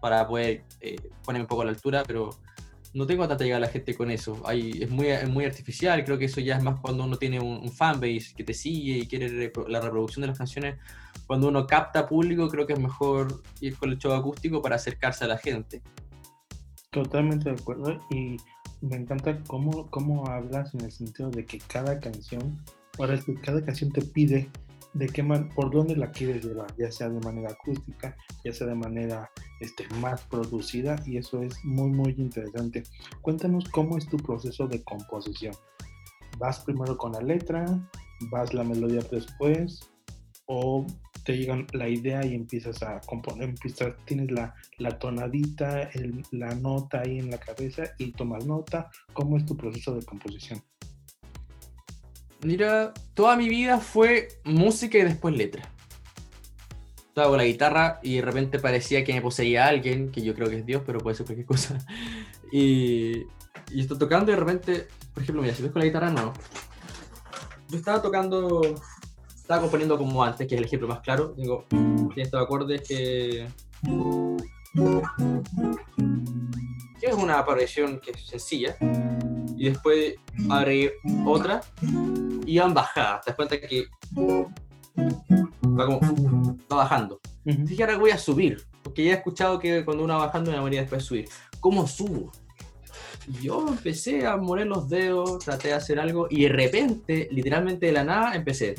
[0.00, 2.30] para poder eh, ponerme un poco a la altura, pero
[2.94, 4.42] no tengo tanta llegada a la gente con eso.
[4.44, 7.40] Hay, es, muy, es muy artificial, creo que eso ya es más cuando uno tiene
[7.40, 10.76] un, un fanbase que te sigue y quiere la reproducción de las canciones.
[11.26, 15.24] Cuando uno capta público, creo que es mejor ir con el show acústico para acercarse
[15.24, 15.82] a la gente.
[16.90, 18.36] Totalmente de acuerdo y
[18.82, 22.62] me encanta cómo, cómo hablas en el sentido de que cada canción,
[22.98, 24.50] ahora que cada canción te pide
[24.94, 25.24] de qué
[25.54, 29.86] por dónde la quieres llevar, ya sea de manera acústica, ya sea de manera este,
[30.00, 32.82] más producida y eso es muy muy interesante.
[33.20, 35.54] Cuéntanos cómo es tu proceso de composición.
[36.38, 37.64] ¿Vas primero con la letra?
[38.30, 39.90] ¿Vas la melodía después?
[40.46, 40.86] ¿O
[41.24, 45.88] te llega la idea y empiezas a componer, empiezas, tienes la, la tonadita,
[46.32, 48.90] la nota ahí en la cabeza y tomas nota?
[49.12, 50.62] ¿Cómo es tu proceso de composición?
[52.42, 55.68] Mira, toda mi vida fue música y después letra.
[57.08, 60.48] Estaba con la guitarra y de repente parecía que me poseía alguien, que yo creo
[60.48, 61.78] que es Dios, pero puede ser cualquier cosa.
[62.54, 63.22] Y,
[63.70, 66.34] y estoy tocando y de repente, por ejemplo, mira, si ves con la guitarra, no.
[67.70, 68.60] Yo estaba tocando,
[69.34, 71.32] estaba componiendo como antes, que es el ejemplo más claro.
[71.34, 73.48] Digo, tiene estos acordes que.
[77.02, 78.76] Que es una progresión que es sencilla.
[79.56, 80.14] Y después
[80.48, 80.92] agregué
[81.26, 81.60] otra
[82.46, 83.24] y van bajadas.
[83.24, 83.86] Te das cuenta que
[84.16, 86.00] va como
[86.70, 87.20] va bajando.
[87.44, 90.62] Dije, ahora voy a subir, porque ya he escuchado que cuando uno va bajando, una
[90.62, 91.28] manera después de subir.
[91.58, 92.30] ¿Cómo subo?
[93.40, 97.92] Yo empecé a mover los dedos, traté de hacer algo, y de repente, literalmente de
[97.92, 98.76] la nada, empecé.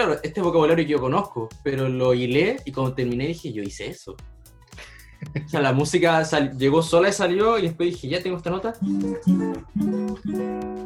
[0.00, 3.88] Claro, este vocabulario que yo conozco, pero lo hilé y cuando terminé dije, yo hice
[3.88, 4.16] eso.
[5.44, 6.22] O sea, la música
[6.56, 8.72] llegó sola y salió y después dije, ya tengo esta nota.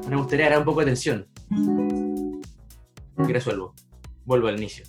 [0.09, 1.29] Me gustaría dar un poco de tensión.
[3.16, 3.72] Y resuelvo.
[4.24, 4.85] Vuelvo al inicio.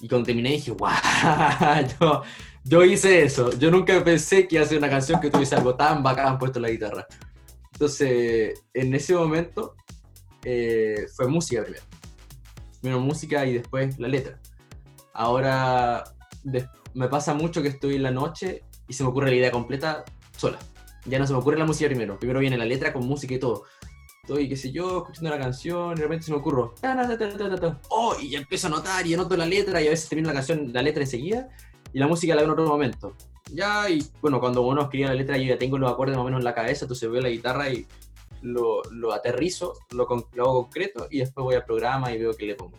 [0.00, 0.94] Y cuando terminé dije, guau,
[2.00, 2.22] yo,
[2.62, 3.58] yo hice eso.
[3.58, 6.70] Yo nunca pensé que ser una canción que tuviese algo tan bacán puesto en la
[6.70, 7.08] guitarra.
[7.72, 9.74] Entonces, en ese momento
[10.44, 11.82] eh, fue música primero.
[12.84, 14.38] Primero música y después la letra.
[15.14, 16.04] Ahora
[16.92, 20.04] me pasa mucho que estoy en la noche y se me ocurre la idea completa
[20.36, 20.58] sola.
[21.06, 22.18] Ya no se me ocurre la música primero.
[22.18, 23.64] Primero viene la letra con música y todo.
[24.20, 26.72] Estoy, qué sé yo, escuchando la canción y de repente se me ocurre.
[27.88, 30.34] Oh, y ya empiezo a notar y anoto la letra y a veces termino la
[30.34, 31.48] canción, la letra enseguida
[31.90, 33.16] y la música la hago en otro momento.
[33.50, 36.26] Ya, y bueno, cuando uno escribe la letra yo ya tengo los acordes más o
[36.26, 37.86] menos en la cabeza, entonces veo la guitarra y
[38.44, 42.46] lo, lo aterrizo, lo, lo hago concreto y después voy al programa y veo qué
[42.46, 42.78] le pongo.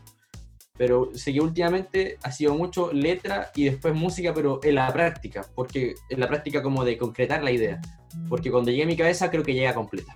[0.78, 5.49] Pero sé que últimamente ha sido mucho letra y después música, pero en la práctica,
[5.56, 7.82] porque en la práctica como de concretar la idea.
[8.30, 10.15] Porque cuando llegue a mi cabeza creo que llega completa.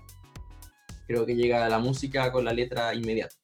[1.08, 3.36] Creo que llega la música con la letra inmediata.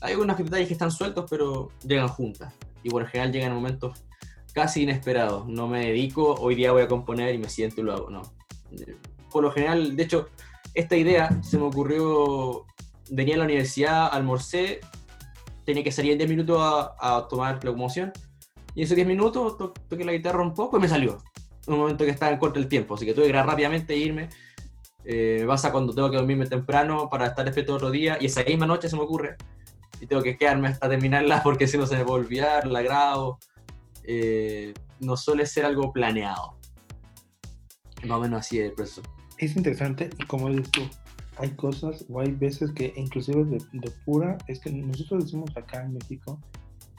[0.00, 2.52] Hay algunos detalles que están sueltos, pero llegan juntas.
[2.82, 4.04] Y por lo general llegan en momentos
[4.52, 5.46] casi inesperados.
[5.46, 8.10] No me dedico, hoy día voy a componer y me siento y lo hago.
[8.10, 8.22] No.
[9.30, 10.28] Por lo general, de hecho,
[10.74, 12.66] esta idea se me ocurrió,
[13.10, 14.80] venía a la universidad, almorcé,
[15.64, 18.12] tenía que salir en 10 minutos a, a tomar locomoción.
[18.74, 21.18] Y esos 10 minutos to- toqué la guitarra un poco y me salió.
[21.66, 23.98] Un momento que estaba en contra del tiempo, así que tuve que ir rápidamente e
[23.98, 24.28] irme.
[25.04, 28.42] Eh, me pasa cuando tengo que dormirme temprano para estar despierto otro día y esa
[28.44, 29.36] misma noche se me ocurre
[30.00, 33.38] y tengo que quedarme hasta terminarla porque si no se me puede olvidar, la grabo.
[34.04, 36.56] Eh, no suele ser algo planeado.
[38.04, 39.02] Más o menos así es el proceso.
[39.42, 40.82] Es interesante y como dices tú,
[41.36, 45.82] hay cosas o hay veces que inclusive de, de pura, es que nosotros decimos acá
[45.82, 46.40] en México,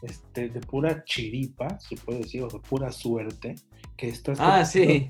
[0.01, 3.55] este, de pura chiripa, se puede decir, o de pura suerte,
[3.95, 5.09] que estás Ah, sí.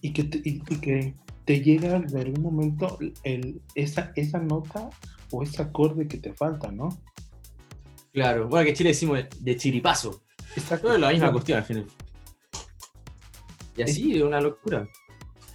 [0.00, 4.90] y que te, y, y que te llega de algún momento el, esa, esa nota
[5.30, 6.88] o ese acorde que te falta, ¿no?
[8.12, 8.48] Claro.
[8.48, 10.24] Bueno, que en Chile decimos de, de chiripazo.
[10.56, 10.88] Exacto.
[10.88, 11.86] Todo es la misma cuestión al final.
[13.76, 14.88] Y así, es una locura.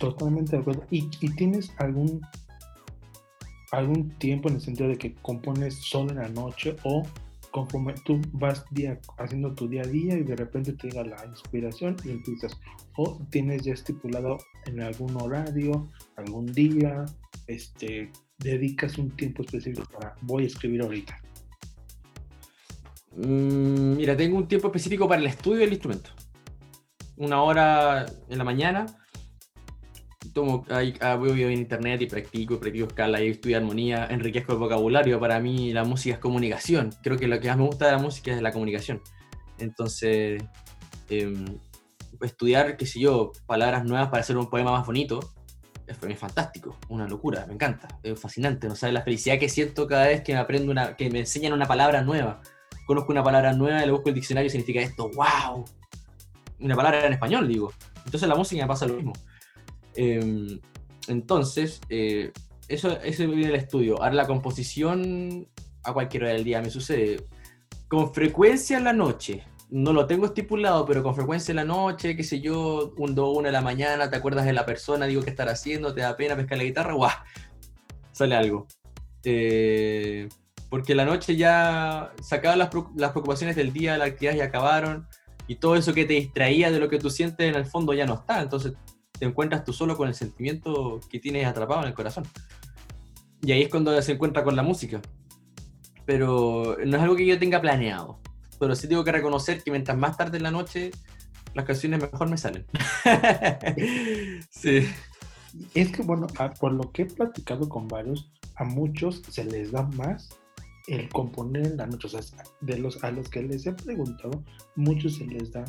[0.02, 0.84] Totalmente de acuerdo.
[0.90, 2.22] ¿Y, tienes algún
[3.72, 7.04] algún tiempo en el sentido de que compones solo en la noche o
[8.04, 11.96] tú vas día, haciendo tu día a día y de repente te llega la inspiración
[12.04, 12.60] y empiezas?
[12.98, 17.06] ¿O tienes ya estipulado en algún horario, algún día,
[17.46, 21.16] este, dedicas un tiempo específico para voy a escribir ahorita?
[23.18, 26.10] Mm, mira, tengo un tiempo específico para el estudio del instrumento.
[27.18, 28.98] Una hora en la mañana.
[30.34, 34.60] Tomo, ahí, ah, voy en internet y practico, practico escala y estudio armonía, enriquezco el
[34.60, 35.20] vocabulario.
[35.20, 36.92] Para mí la música es comunicación.
[37.04, 39.02] Creo que lo que más me gusta de la música es la comunicación.
[39.58, 40.44] Entonces,
[41.10, 41.46] em,
[42.22, 45.20] estudiar, qué sé yo, palabras nuevas para hacer un poema más bonito,
[45.88, 48.68] es fantástico, una locura, me encanta, es fascinante.
[48.68, 51.52] No sabes la felicidad que siento cada vez que me aprendo una, que me enseñan
[51.52, 52.42] una palabra nueva
[52.92, 55.64] conozco una palabra nueva le busco el diccionario y significa esto, wow.
[56.60, 57.72] una palabra en español, digo.
[58.06, 59.14] Entonces la música me pasa lo mismo.
[59.96, 60.60] Em,
[61.08, 62.32] entonces, eh,
[62.68, 64.02] eso, eso viene del estudio.
[64.02, 65.48] Ahora la composición
[65.84, 67.26] a cualquier hora del día me sucede.
[67.88, 69.44] Con frecuencia en la noche.
[69.70, 73.38] No lo tengo estipulado, pero con frecuencia en la noche, qué sé yo, un, dos,
[73.38, 76.18] una de la mañana, te acuerdas de la persona, digo qué estar haciendo, te da
[76.18, 77.10] pena pescar la guitarra, ¡guau!
[78.12, 78.68] Sale algo.
[79.24, 80.28] Eh,
[80.70, 85.08] porque la noche ya sacaba las, las preocupaciones del día, las actividades ya acabaron,
[85.48, 88.06] y todo eso que te distraía de lo que tú sientes en el fondo ya
[88.06, 88.42] no está.
[88.42, 88.74] Entonces
[89.22, 92.24] te encuentras tú solo con el sentimiento que tienes atrapado en el corazón.
[93.44, 95.00] Y ahí es cuando se encuentra con la música.
[96.08, 98.20] Pero no es algo que yo tenga planeado.
[98.60, 100.90] Pero sí tengo que reconocer que mientras más tarde en la noche,
[101.54, 102.66] las canciones mejor me salen.
[104.50, 104.88] sí.
[105.76, 106.26] Es que, bueno,
[106.60, 110.30] por lo que he platicado con varios, a muchos se les da más
[110.88, 112.08] el componer en la noche.
[112.08, 114.44] O sea, de los, a los que les he preguntado,
[114.76, 115.64] muchos se les da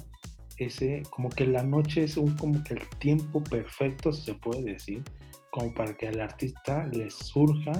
[0.59, 4.63] ese, como que la noche es un, como que el tiempo perfecto, si se puede
[4.63, 5.03] decir,
[5.51, 7.73] como para que al artista le surja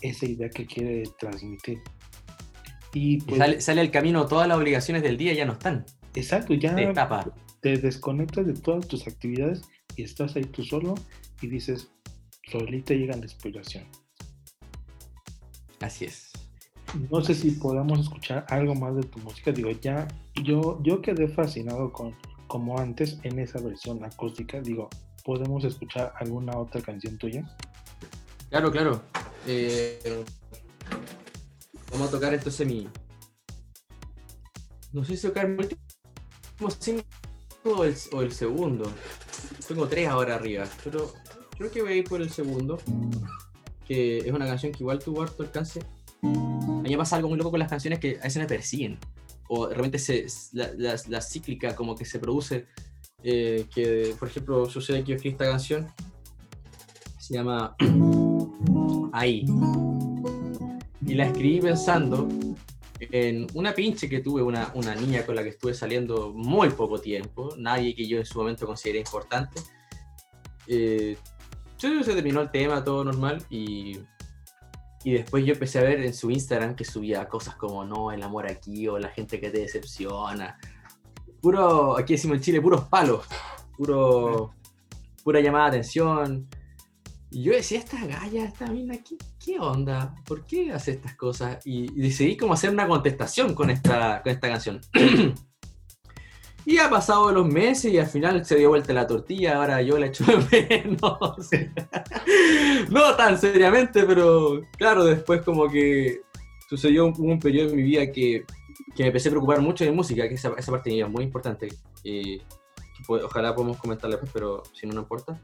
[0.00, 1.80] esa idea que quiere transmitir.
[2.92, 5.84] Y, pues, sale, sale, al camino, todas las obligaciones del día ya no están.
[6.14, 6.92] Exacto, ya te,
[7.60, 9.62] te desconectas de todas tus actividades
[9.96, 10.94] y estás ahí tú solo
[11.42, 11.90] y dices,
[12.50, 13.84] solita llega la inspiración.
[15.80, 16.32] Así es.
[17.10, 19.52] No sé si podamos escuchar algo más de tu música.
[19.52, 20.08] Digo, ya
[20.42, 22.14] yo, yo quedé fascinado con
[22.46, 24.60] como antes en esa versión acústica.
[24.60, 24.88] Digo,
[25.24, 27.44] ¿podemos escuchar alguna otra canción tuya?
[28.50, 29.02] Claro, claro.
[29.46, 30.24] Eh,
[31.90, 32.88] vamos a tocar entonces mi.
[34.92, 35.80] No sé si tocar el último
[37.64, 38.90] o el, o el segundo.
[39.66, 41.12] Tengo tres ahora arriba, pero
[41.58, 42.78] creo que voy a ir por el segundo.
[43.86, 45.80] Que es una canción que igual tuvo harto alcance.
[46.78, 48.98] A mí me pasa algo muy loco con las canciones que a veces me persiguen.
[49.48, 52.66] O realmente se, la, la, cíclica como que se produce.
[53.22, 55.86] Eh, que, por ejemplo, sucede que yo escribí esta canción.
[57.18, 57.76] Se llama
[59.12, 59.46] Ahí.
[61.06, 62.28] Y la escribí pensando
[63.00, 67.00] en una pinche que tuve, una, una niña con la que estuve saliendo muy poco
[67.00, 69.60] tiempo, nadie que yo en su momento consideré importante.
[70.66, 71.16] Eh,
[71.78, 73.98] se terminó el tema, todo normal, y,
[75.06, 78.20] y después yo empecé a ver en su Instagram que subía cosas como, no, el
[78.24, 80.58] amor aquí, o la gente que te decepciona.
[81.40, 83.24] Puro, aquí decimos en Chile, puros palos,
[83.76, 84.50] puro,
[85.22, 86.48] pura llamada de atención.
[87.30, 90.12] Y yo decía, esta galla, esta mina, ¿qué, ¿qué, onda?
[90.26, 91.64] ¿Por qué hace estas cosas?
[91.64, 94.80] Y, decidí como hacer una contestación con esta, con esta canción.
[96.68, 100.00] Y ha pasado los meses y al final se dio vuelta la tortilla, ahora yo
[100.00, 101.48] la echo de menos.
[102.90, 106.22] no tan seriamente, pero claro, después como que
[106.68, 108.44] sucedió un, periodo en mi vida que,
[108.94, 111.68] que, me empecé a preocupar mucho de música, que esa, parte muy importante.
[112.02, 112.40] Y
[113.08, 115.40] ojalá podamos comentarla pero si no, no importa.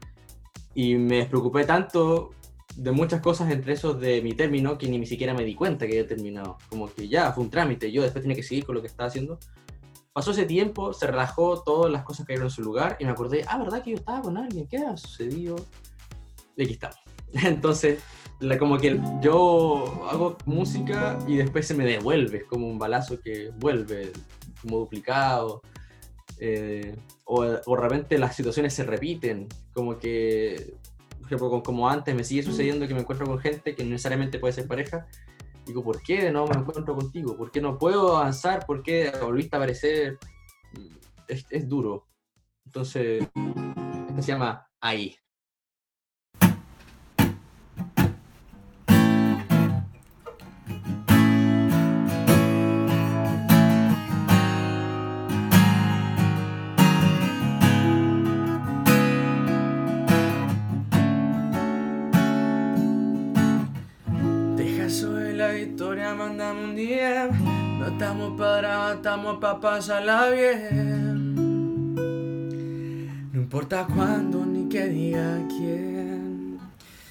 [0.73, 2.31] Y me preocupé tanto
[2.75, 5.93] de muchas cosas, entre esos de mi término, que ni siquiera me di cuenta que
[5.93, 6.57] había terminado.
[6.69, 9.07] Como que ya, fue un trámite, yo después tenía que seguir con lo que estaba
[9.07, 9.39] haciendo.
[10.11, 13.45] Pasó ese tiempo, se relajó, todas las cosas cayeron en su lugar y me acordé,
[13.47, 14.67] ah, ¿verdad que yo estaba con alguien?
[14.67, 15.55] ¿Qué ha sucedido?
[16.55, 17.02] Y aquí estamos.
[17.43, 18.01] Entonces,
[18.39, 23.19] la, como que yo hago música y después se me devuelve, es como un balazo
[23.19, 24.11] que vuelve,
[24.61, 25.61] como duplicado.
[26.39, 30.73] Eh, o, o realmente las situaciones se repiten, como que,
[31.17, 34.39] por ejemplo, como antes me sigue sucediendo que me encuentro con gente que no necesariamente
[34.39, 35.07] puede ser pareja
[35.65, 37.37] Digo, ¿por qué no me encuentro contigo?
[37.37, 38.65] ¿Por qué no puedo avanzar?
[38.65, 40.17] ¿Por qué volviste a aparecer?
[41.27, 42.07] Es, es duro.
[42.65, 43.23] Entonces,
[44.09, 45.15] este se llama Ahí.
[66.13, 67.29] Mandamos un día.
[67.79, 71.35] No estamos para, estamos para pasarla bien.
[73.31, 76.59] No importa cuándo ni qué día quién.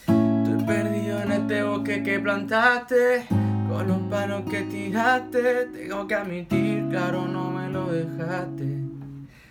[0.07, 3.27] Estoy perdido en este bosque que plantaste.
[3.69, 5.67] Con los palos que tiraste.
[5.67, 8.83] Tengo que admitir, claro, no me lo dejaste.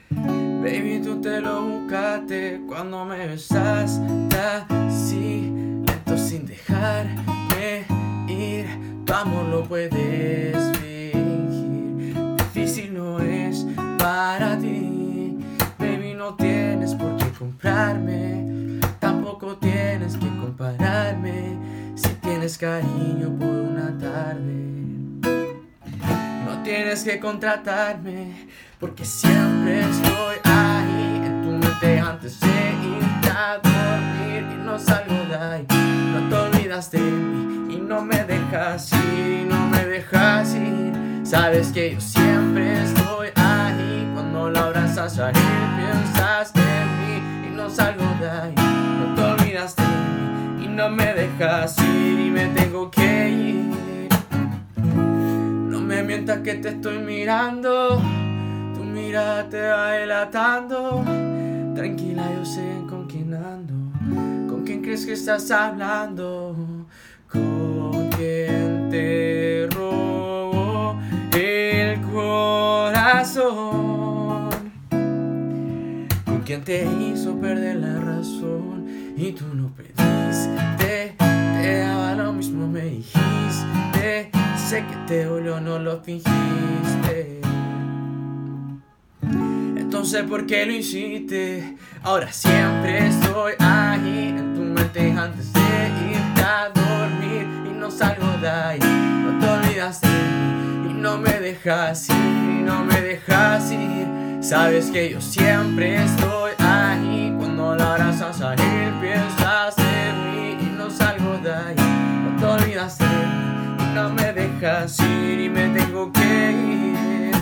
[0.10, 5.52] Baby, tú te lo buscaste cuando me besaste así,
[5.86, 7.31] lento sin dejarme
[9.14, 12.16] amor lo puedes fingir.
[12.38, 13.66] Difícil no es
[13.98, 15.38] para ti.
[15.78, 18.80] Baby, no tienes por qué comprarme.
[19.00, 21.58] Tampoco tienes que compararme.
[21.96, 24.72] Si tienes cariño por una tarde.
[26.46, 28.48] No tienes que contratarme
[28.80, 35.16] porque siempre estoy ahí en tu mente antes de irte a dormir y no salgo
[35.28, 35.68] de ahí.
[36.14, 40.92] No te olvidas de mí y no me dejas ir no me dejas ir.
[41.24, 45.36] Sabes que yo siempre estoy ahí cuando la abrazas a él
[45.78, 48.56] piensas en mí y no salgo de ahí.
[48.56, 54.10] No te olvidas de mí y no me dejas ir y me tengo que ir.
[54.76, 58.02] No me mientas que te estoy mirando
[58.92, 61.04] mira te va delatando.
[61.76, 63.74] Tranquila, yo sé con quién ando.
[64.50, 66.56] ¿Con quién crees que estás hablando?
[67.32, 71.00] ¿Con quién te robó
[71.34, 73.52] el corazón?
[76.26, 78.88] ¿Con quién te hizo perder la razón?
[79.16, 84.32] Y tú no pediste, te daba lo mismo, me dijiste.
[84.58, 87.42] Sé que te dolió, no lo fingiste.
[89.78, 91.78] Entonces, ¿por qué lo hiciste?
[92.04, 95.61] Ahora siempre estoy ahí en tu mente antes
[97.98, 98.80] salgo de ahí.
[98.80, 104.08] No te olvidas de mí y no me dejas ir no me dejas ir.
[104.42, 110.90] Sabes que yo siempre estoy ahí cuando la abrazas él piensas en mí y no
[110.90, 111.76] salgo de ahí.
[111.76, 117.36] No te olvidas de mí y no me dejas ir y me tengo que ir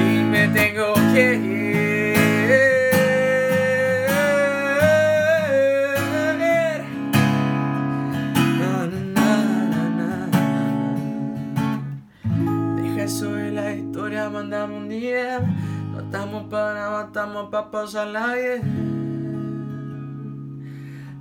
[0.00, 1.69] y me tengo que ir.
[15.20, 18.62] No estamos para nada, estamos para pasarla bien.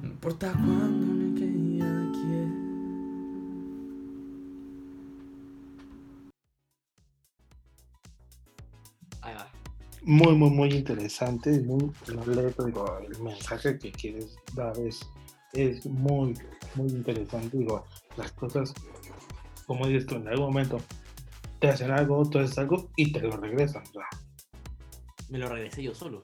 [0.01, 2.51] No importa cuándo ni qué día quiera.
[9.21, 9.47] Ahí va.
[10.03, 11.59] Muy, muy, muy interesante.
[11.59, 15.01] Muy, lo leo, digo, el mensaje que quieres dar es,
[15.51, 16.35] es muy,
[16.75, 17.57] muy interesante.
[17.57, 17.83] Digo,
[18.15, 18.73] las cosas,
[19.67, 20.77] como dices tú, en algún momento
[21.59, 23.83] te hacen algo, tú haces algo y te lo regresan.
[23.83, 24.07] o sea,
[25.29, 26.23] Me lo regresé yo solo.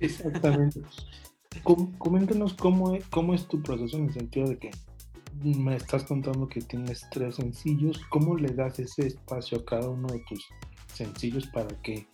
[0.00, 0.80] Exactamente.
[1.64, 4.70] Com- coméntanos cómo es, cómo es tu proceso en el sentido de que
[5.42, 7.98] me estás contando que tienes tres sencillos.
[8.08, 10.46] ¿Cómo le das ese espacio a cada uno de tus
[10.94, 12.06] sencillos para que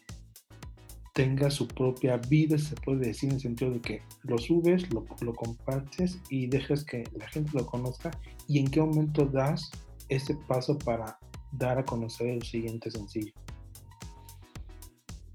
[1.12, 5.04] tenga su propia vida, se puede decir, en el sentido de que lo subes, lo,
[5.20, 8.10] lo compartes y dejas que la gente lo conozca?
[8.48, 9.70] ¿Y en qué momento das
[10.08, 11.18] ese paso para
[11.52, 13.32] dar a conocer el siguiente sencillo?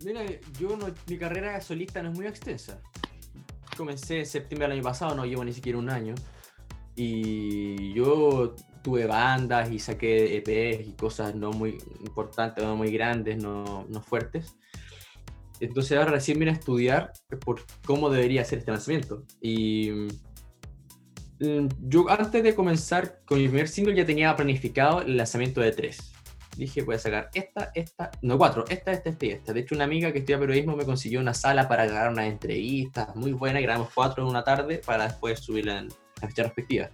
[0.03, 0.25] Mira,
[0.59, 2.81] yo no, mi carrera solista no es muy extensa.
[3.77, 6.15] Comencé en septiembre del año pasado, no llevo ni siquiera un año.
[6.95, 13.41] Y yo tuve bandas y saqué EPs y cosas no muy importantes, no muy grandes,
[13.41, 14.55] no, no fuertes.
[15.59, 17.13] Entonces ahora recién vine a estudiar
[17.45, 19.23] por cómo debería ser este lanzamiento.
[19.39, 20.07] Y
[21.81, 26.13] yo antes de comenzar con mi primer single ya tenía planificado el lanzamiento de tres.
[26.55, 29.53] Dije, voy a sacar esta, esta, no cuatro, esta, esta, esta y.
[29.53, 33.15] De hecho, una amiga que estudia periodismo me consiguió una sala para grabar unas entrevistas
[33.15, 33.63] muy buenas.
[33.63, 35.87] Grabamos cuatro en una tarde para después subirla en
[36.21, 36.89] la fecha respectiva.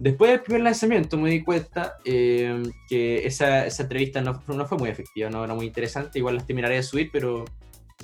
[0.00, 4.78] Después del primer lanzamiento me di cuenta eh, que esa, esa entrevista no, no fue
[4.78, 6.18] muy efectiva, no era muy interesante.
[6.18, 7.44] Igual las terminaré de subir, pero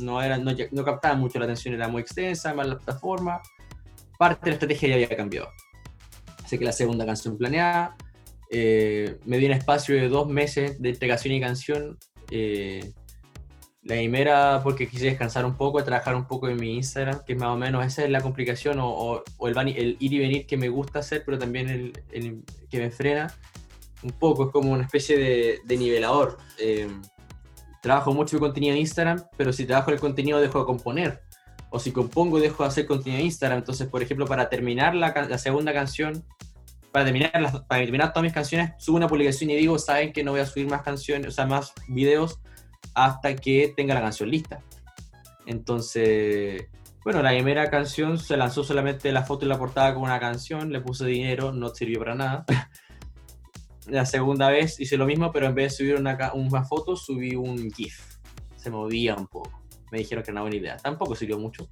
[0.01, 3.41] no, era, no, no captaba mucho la atención, era muy extensa, más la plataforma.
[4.19, 5.49] Parte de la estrategia ya había cambiado.
[6.45, 7.97] Así que la segunda canción planeada,
[8.51, 11.99] eh, me di un espacio de dos meses de entregación y canción.
[12.31, 12.93] eh,
[13.87, 17.49] la primera porque quise descansar un poco, trabajar un poco en mi Instagram, que más
[17.51, 20.99] o menos esa es la complicación o, el, el ir y venir que me gusta
[20.99, 23.33] hacer, pero también el, que me frena
[24.03, 26.37] un poco, es como una especie de, de nivelador.
[26.59, 26.89] Eh,
[27.81, 31.23] trabajo mucho el contenido en Instagram, pero si trabajo el contenido dejo de componer.
[31.77, 33.59] O si compongo dejo de hacer contenido en Instagram.
[33.59, 36.25] Entonces, por ejemplo, para terminar la, segunda canción,
[36.91, 40.25] para terminar, las- para terminar todas mis canciones, subo una publicación y digo, saben que
[40.25, 42.41] no voy a subir más canciones, o sea, más videos
[42.95, 44.63] hasta que tenga la canción lista.
[45.45, 46.67] Entonces,
[47.05, 50.73] bueno, la primera canción se lanzó solamente la foto y la portada con una canción,
[50.73, 52.45] le puse dinero, no sirvió para nada.
[53.87, 57.37] La segunda vez hice lo mismo, pero en vez de subir una, una foto, subí
[57.37, 58.17] un GIF.
[58.57, 59.66] Se movía un poco.
[59.91, 60.77] Me dijeron que era una buena idea.
[60.77, 61.69] Tampoco sirvió mucho.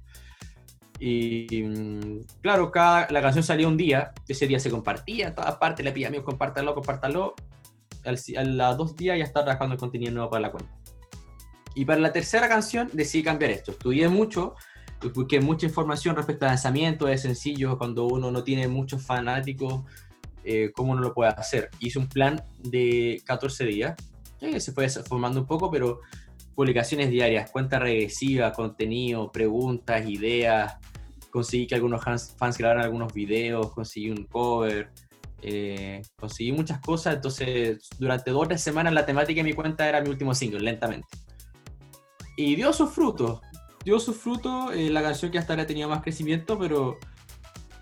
[0.99, 5.55] Y mm, claro, cada, la canción salía un día, ese día se compartía en todas
[5.57, 7.35] partes, le pedía amigos, compártalo, compártalo.
[8.05, 10.71] Al, a los dos días ya estaba trabajando en contenido nuevo para la cuenta.
[11.73, 13.71] Y para la tercera canción decidí cambiar esto.
[13.71, 14.55] Estudié mucho,
[15.13, 19.83] busqué mucha información respecto al lanzamiento de sencillos, cuando uno no tiene muchos fanáticos,
[20.43, 21.69] eh, cómo uno lo puede hacer.
[21.79, 23.95] Hice un plan de 14 días,
[24.41, 26.01] eh, se fue formando un poco, pero
[26.55, 30.77] publicaciones diarias, cuenta regresiva, contenido, preguntas, ideas.
[31.29, 34.89] Conseguí que algunos fans, grabaran algunos videos, conseguí un cover,
[35.41, 37.15] eh, conseguí muchas cosas.
[37.15, 40.61] Entonces, durante dos o tres semanas la temática de mi cuenta era mi último single,
[40.61, 41.07] lentamente.
[42.37, 43.41] Y dio sus frutos.
[43.83, 44.73] Dio sus frutos.
[44.73, 46.97] Eh, la canción que hasta ahora tenía más crecimiento, pero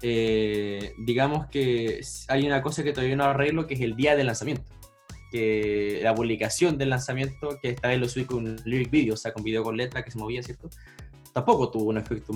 [0.01, 4.27] eh, digamos que hay una cosa que todavía no arreglo, que es el día del
[4.27, 4.63] lanzamiento.
[5.33, 9.17] Que la publicación del lanzamiento, que esta vez lo subí con un lyric video, o
[9.17, 10.69] sea, con video con letra que se movía, ¿cierto?
[11.33, 12.33] Tampoco tuvo un efecto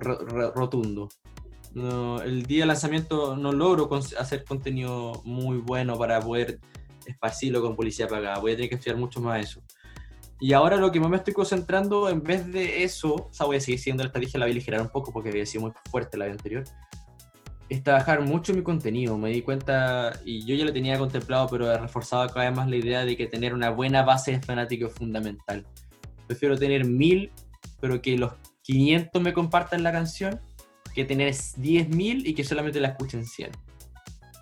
[0.00, 1.08] rotundo.
[2.24, 3.88] el día del lanzamiento no logro
[4.18, 6.58] hacer contenido muy bueno para poder
[7.06, 8.40] esparcirlo con policía pagada.
[8.40, 9.62] Voy a tener que estudiar mucho más eso.
[10.40, 13.58] Y ahora lo que más me estoy concentrando, en vez de eso, o sea, voy
[13.58, 15.72] a seguir siguiendo la estrategia, la voy a aligerar un poco porque había sido muy
[15.88, 16.64] fuerte la vez anterior
[17.70, 19.16] es trabajar mucho mi contenido.
[19.16, 22.68] Me di cuenta, y yo ya lo tenía contemplado, pero he reforzado cada vez más
[22.68, 25.64] la idea de que tener una buena base de fanático es fundamental.
[26.26, 27.30] Prefiero tener mil,
[27.80, 30.40] pero que los 500 me compartan la canción,
[30.94, 33.52] que tener 10.000 y que solamente la escuchen 100.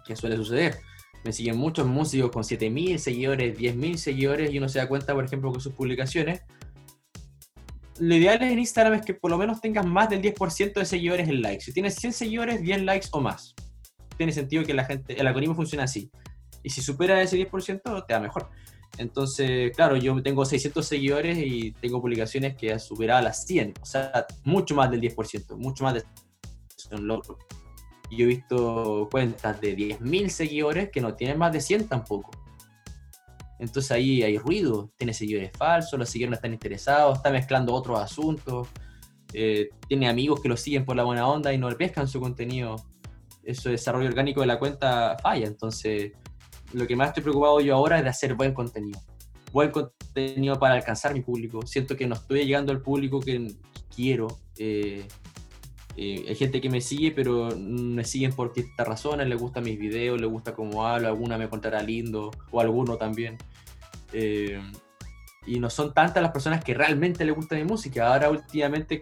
[0.07, 0.79] Que suele suceder.
[1.23, 5.27] Me siguen muchos músicos con 7.000 seguidores, 10.000 seguidores, y uno se da cuenta, por
[5.27, 6.43] ejemplo, que sus publicaciones
[8.01, 11.29] lo ideal en Instagram es que por lo menos tengas más del 10% de seguidores
[11.29, 11.65] en likes.
[11.65, 13.55] Si tienes 100 seguidores, 10 likes o más.
[14.17, 16.11] Tiene sentido que la gente, el algoritmo funciona así.
[16.63, 18.51] Y si supera ese 10%, te da mejor.
[18.99, 23.75] Entonces, claro, yo tengo 600 seguidores y tengo publicaciones que han superado las 100.
[23.81, 26.05] O sea, mucho más del 10%, mucho más de
[26.99, 27.39] logro.
[28.11, 32.31] Y yo he visto cuentas de 10.000 seguidores que no tienen más de 100 tampoco.
[33.59, 37.99] Entonces ahí hay ruido, tiene seguidores falsos, los seguidores no están interesados, está mezclando otros
[37.99, 38.69] asuntos,
[39.33, 42.21] eh, tiene amigos que lo siguen por la buena onda y no le pescan su
[42.21, 42.77] contenido.
[43.43, 45.47] Eso desarrollo orgánico de la cuenta falla.
[45.47, 46.13] Entonces,
[46.73, 49.01] lo que más estoy preocupado yo ahora es de hacer buen contenido.
[49.53, 51.67] Buen contenido para alcanzar mi público.
[51.67, 53.55] Siento que no estoy llegando al público que
[53.95, 54.29] quiero.
[54.59, 55.07] Eh,
[56.01, 59.77] eh, hay gente que me sigue, pero me siguen por distintas razones, les gustan mis
[59.77, 63.37] videos, les gusta cómo hablo, alguna me contará lindo, o alguno también.
[64.13, 64.63] Eh,
[65.45, 68.13] y no son tantas las personas que realmente les gusta mi música.
[68.13, 69.01] Ahora últimamente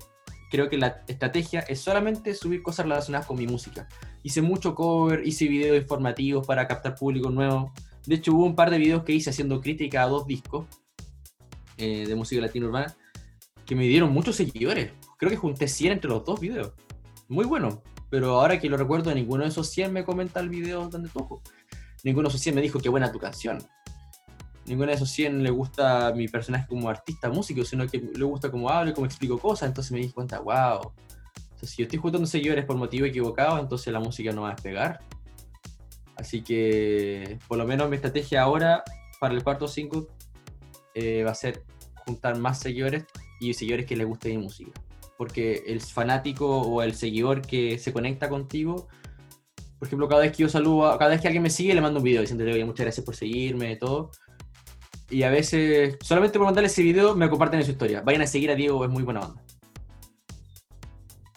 [0.51, 3.86] creo que la estrategia es solamente subir cosas relacionadas con mi música.
[4.22, 7.74] Hice mucho cover, hice videos informativos para captar público nuevo.
[8.07, 10.66] De hecho, hubo un par de videos que hice haciendo crítica a dos discos
[11.76, 12.97] eh, de música latino urbana
[13.66, 14.92] que me dieron muchos seguidores.
[15.18, 16.72] Creo que junté 100 entre los dos videos
[17.29, 17.83] muy bueno.
[18.11, 21.43] Pero ahora que lo recuerdo, ninguno de esos 100 me comenta el video donde toco.
[22.05, 23.59] Ninguno de esos 100 me dijo qué buena tu canción.
[24.66, 28.51] Ninguno de esos 100 le gusta mi personaje como artista músico, sino que le gusta
[28.51, 29.68] cómo hablo cómo explico cosas.
[29.68, 30.93] Entonces me di cuenta, wow.
[31.62, 35.01] si yo estoy juntando seguidores por motivo equivocado, entonces la música no va a despegar.
[36.16, 38.83] Así que, por lo menos mi estrategia ahora
[39.20, 40.09] para el cuarto 5
[40.95, 41.62] eh, va a ser
[42.07, 43.05] juntar más seguidores
[43.41, 44.72] y seguidores que les guste mi música
[45.17, 48.89] porque el fanático o el seguidor que se conecta contigo,
[49.79, 52.01] por ejemplo, cada vez que yo saludo, cada vez que alguien me sigue, le mando
[52.01, 54.11] un video diciéndole, muchas gracias por seguirme y todo.
[55.11, 58.01] Y a veces, solamente por mandarle ese video, me comparten en su historia.
[58.01, 59.43] Vayan a seguir a Diego, es muy buena onda.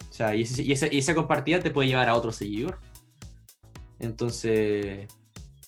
[0.08, 2.78] O sea, y, esa, y esa compartida te puede llevar a otro seguidor.
[3.98, 5.06] Entonces,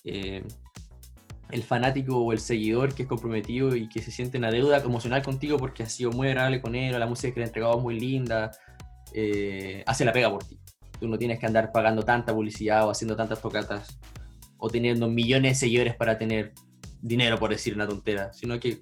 [0.03, 0.43] eh,
[1.53, 5.21] el fanático o el seguidor que es comprometido y que se siente una deuda emocional
[5.21, 7.77] contigo porque ha sido muy agradable con él, o la música que le ha entregado
[7.77, 8.49] es muy linda,
[9.13, 10.59] eh, hace la pega por ti.
[10.99, 13.99] Tú no tienes que andar pagando tanta publicidad o haciendo tantas tocatas
[14.57, 16.53] o teniendo millones de seguidores para tener
[17.01, 18.81] dinero, por decir una tontera, sino que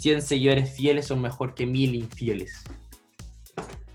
[0.00, 2.64] 100 seguidores fieles son mejor que mil infieles.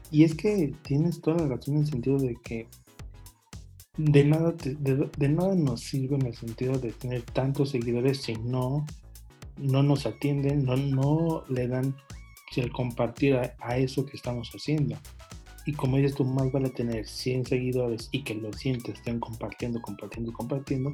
[0.09, 2.67] Y es que tienes toda la razón en el sentido de que
[3.97, 8.85] de nada, de, nada nos sirve en el sentido de tener tantos seguidores si no,
[9.57, 11.95] no nos atienden, no, no le dan
[12.59, 14.97] el compartir a, eso que estamos haciendo.
[15.65, 19.81] Y como dices tú, más vale tener 100 seguidores y que los 100 estén compartiendo,
[19.81, 20.91] compartiendo, compartiendo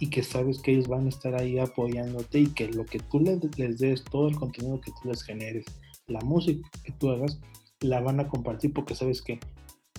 [0.00, 3.20] y que sabes que ellos van a estar ahí apoyándote y que lo que tú
[3.20, 5.64] les, les des, todo el contenido que tú les generes,
[6.08, 7.38] la música que tú hagas,
[7.80, 9.38] la van a compartir porque sabes que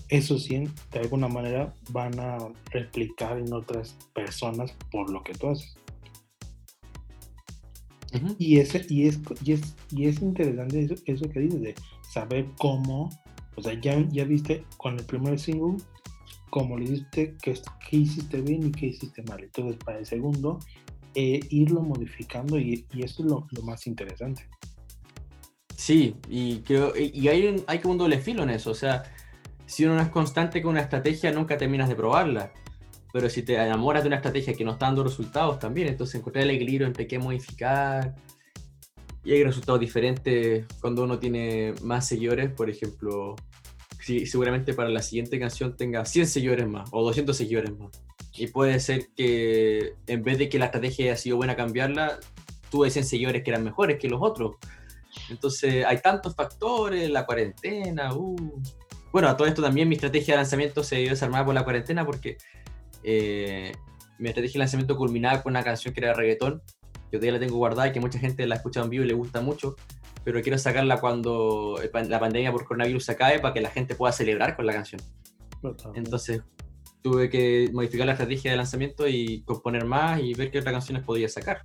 [0.09, 2.37] esos 100 de alguna manera van a
[2.71, 5.75] replicar en otras personas por lo que tú haces.
[8.39, 11.75] y, ese, y, es, y, es, y es interesante eso, que dices, de
[12.11, 13.09] saber cómo,
[13.55, 15.77] o sea, ya, ya viste con el primer single,
[16.49, 17.53] cómo le diste, qué,
[17.91, 19.43] hiciste bien y qué hiciste mal.
[19.43, 20.57] Entonces, para el segundo,
[21.13, 24.49] eh, irlo modificando y, y, eso es lo, lo, más interesante.
[25.75, 29.03] Sí, y, creo, y hay, un, hay como un doble filo en eso, o sea,
[29.69, 32.51] si uno no es constante con una estrategia, nunca terminas de probarla.
[33.13, 36.43] Pero si te enamoras de una estrategia que no está dando resultados también, entonces encontrar
[36.45, 38.15] el equilibrio entre qué modificar.
[39.23, 43.35] y hay resultados diferentes cuando uno tiene más seguidores, por ejemplo,
[44.01, 47.91] si, seguramente para la siguiente canción tenga 100 seguidores más o 200 seguidores más.
[48.33, 52.19] Y puede ser que en vez de que la estrategia haya sido buena cambiarla,
[52.71, 54.55] tuve 100 seguidores que eran mejores que los otros.
[55.29, 58.61] Entonces hay tantos factores, la cuarentena, uh.
[59.11, 62.05] Bueno, a todo esto también mi estrategia de lanzamiento se dio desarmada por la cuarentena
[62.05, 62.37] porque
[63.03, 63.71] eh,
[64.17, 66.61] mi estrategia de lanzamiento culminaba con una canción que era reggaetón
[67.11, 69.07] yo todavía la tengo guardada y que mucha gente la ha escuchado en vivo y
[69.07, 69.75] le gusta mucho,
[70.23, 74.11] pero quiero sacarla cuando la pandemia por coronavirus se acabe para que la gente pueda
[74.13, 75.01] celebrar con la canción.
[75.95, 76.43] Entonces
[77.01, 81.03] tuve que modificar la estrategia de lanzamiento y componer más y ver qué otras canciones
[81.03, 81.63] podía sacar.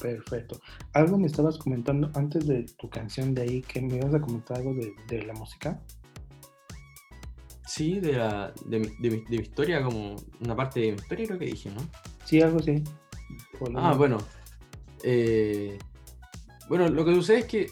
[0.00, 0.60] Perfecto.
[0.94, 4.58] Algo me estabas comentando antes de tu canción de ahí, que me ibas a comentar
[4.58, 5.80] algo de, la música.
[7.66, 11.38] Sí, de, la, de, mi, de, mi, historia, como una parte de mi historia creo
[11.38, 11.82] que dije, ¿no?
[12.24, 12.82] Sí, algo así.
[13.76, 14.18] Ah, bueno.
[15.02, 15.78] Eh,
[16.68, 17.66] bueno, lo que sucede es que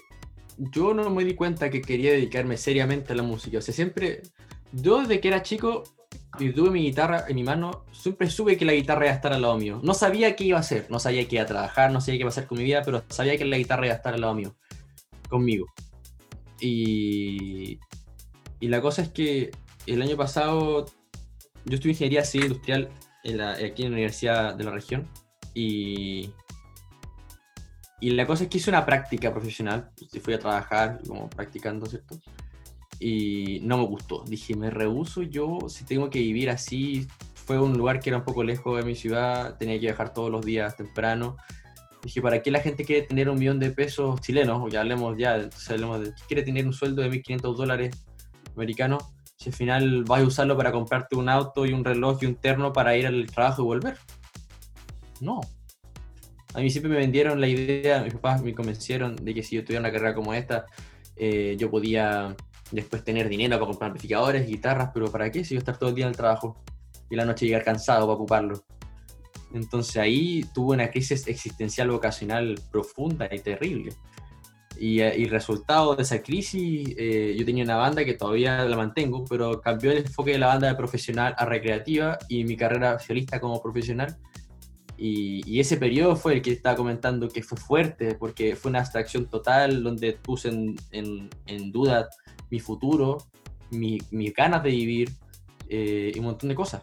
[0.58, 3.58] yo no me di cuenta que quería dedicarme seriamente a la música.
[3.58, 4.22] O sea, siempre,
[4.72, 5.84] yo desde que era chico
[6.40, 9.32] y tuve mi guitarra en mi mano, siempre supe que la guitarra iba a estar
[9.32, 9.80] al lado mío.
[9.82, 12.22] No sabía qué iba a hacer, no sabía qué iba a trabajar, no sabía qué
[12.22, 14.20] iba a hacer con mi vida, pero sabía que la guitarra iba a estar al
[14.20, 14.56] lado mío,
[15.28, 15.66] conmigo.
[16.60, 17.78] Y,
[18.60, 19.50] y la cosa es que
[19.86, 20.86] el año pasado
[21.64, 22.88] yo estudié ingeniería civil industrial
[23.64, 25.08] aquí en la Universidad de la región
[25.54, 26.32] y,
[28.00, 31.86] y la cosa es que hice una práctica profesional, pues, fui a trabajar como practicando,
[31.86, 32.18] ¿cierto?
[33.00, 34.24] Y no me gustó.
[34.26, 37.06] Dije, me rehuso yo si tengo que vivir así.
[37.34, 40.30] Fue un lugar que era un poco lejos de mi ciudad, tenía que viajar todos
[40.30, 41.36] los días temprano.
[42.02, 44.70] Dije, ¿para qué la gente quiere tener un millón de pesos chilenos?
[44.70, 48.04] Ya hablemos ya, entonces hablemos de, ¿quiere tener un sueldo de 1.500 dólares
[48.54, 49.04] americanos?
[49.36, 52.34] Si al final vas a usarlo para comprarte un auto y un reloj y un
[52.34, 53.98] terno para ir al trabajo y volver.
[55.20, 55.40] No.
[56.54, 59.64] A mí siempre me vendieron la idea, mis papás me convencieron de que si yo
[59.64, 60.66] tuviera una carrera como esta,
[61.16, 62.36] eh, yo podía
[62.70, 65.44] después tener dinero para comprar amplificadores, guitarras, pero ¿para qué?
[65.44, 66.62] Si yo estar todo el día en el trabajo
[67.10, 68.62] y la noche llegar cansado para ocuparlo.
[69.54, 73.92] Entonces ahí tuve una crisis existencial vocacional profunda y terrible.
[74.78, 79.24] Y, y resultado de esa crisis, eh, yo tenía una banda que todavía la mantengo,
[79.28, 83.40] pero cambió el enfoque de la banda de profesional a recreativa y mi carrera solista
[83.40, 84.16] como profesional
[85.00, 89.26] y, ese periodo fue el que estaba comentando que fue fuerte, porque fue una abstracción
[89.30, 92.08] total donde puse en, duda
[92.50, 93.18] mi futuro,
[93.70, 95.12] mis ganas de vivir
[95.68, 96.82] eh, y un montón de cosas.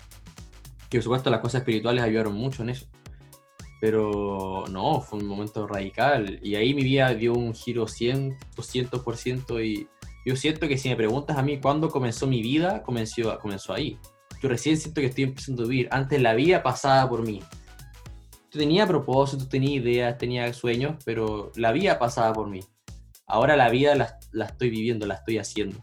[0.89, 2.87] Que por supuesto las cosas espirituales ayudaron mucho en eso.
[3.81, 6.39] Pero no, fue un momento radical.
[6.41, 9.65] Y ahí mi vida dio un giro 100, 200%.
[9.65, 9.87] Y
[10.25, 13.97] yo siento que si me preguntas a mí cuándo comenzó mi vida, comenzó, comenzó ahí.
[14.41, 15.87] Yo recién siento que estoy empezando a vivir.
[15.91, 17.41] Antes la vida pasaba por mí
[18.57, 22.61] tenía propósitos, tenía ideas, tenía sueños, pero la vida pasaba por mí.
[23.27, 23.95] Ahora la vida
[24.31, 25.77] la, estoy viviendo, la estoy haciendo.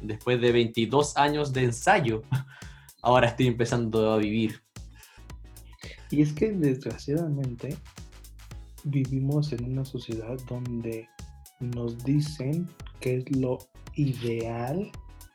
[0.00, 2.22] Después de 22 años de ensayo,
[3.02, 4.62] ahora estoy empezando a vivir.
[6.10, 7.76] Y es que desgraciadamente
[8.84, 11.08] vivimos en una sociedad donde
[11.60, 12.68] nos dicen
[13.00, 13.58] qué es lo
[13.94, 14.90] ideal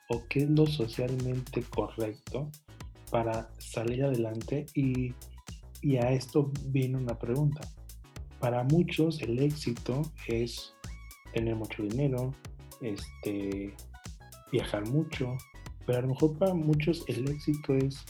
[0.09, 2.49] o qué es lo socialmente correcto
[3.09, 5.13] para salir adelante y
[5.81, 7.61] y a esto viene una pregunta.
[8.39, 10.73] Para muchos el éxito es
[11.33, 12.33] tener mucho dinero,
[12.81, 13.73] este,
[14.51, 15.35] viajar mucho,
[15.85, 18.05] pero a lo mejor para muchos el éxito es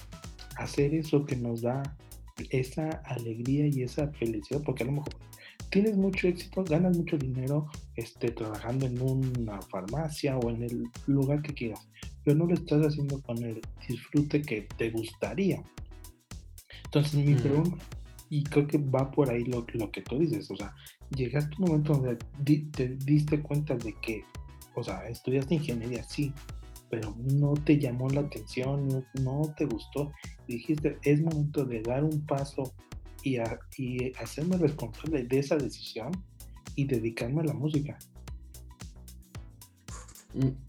[0.58, 1.82] hacer eso que nos da
[2.50, 5.16] esa alegría y esa felicidad, porque a lo mejor
[5.70, 11.42] tienes mucho éxito, ganas mucho dinero este, trabajando en una farmacia o en el lugar
[11.42, 11.88] que quieras,
[12.24, 15.64] pero no lo estás haciendo con el disfrute que te gustaría.
[16.86, 17.78] Entonces mi pregunta,
[18.30, 20.74] y creo que va por ahí lo, lo que tú dices, o sea,
[21.16, 22.18] llegaste a un momento donde
[22.72, 24.24] te diste cuenta de que,
[24.76, 26.34] o sea, estudiaste ingeniería, sí,
[26.90, 30.12] pero no te llamó la atención, no, te gustó,
[30.48, 32.74] y dijiste, es momento de dar un paso
[33.24, 33.38] y,
[33.78, 36.12] y hacerme responsable de esa decisión
[36.76, 37.98] y dedicarme a la música.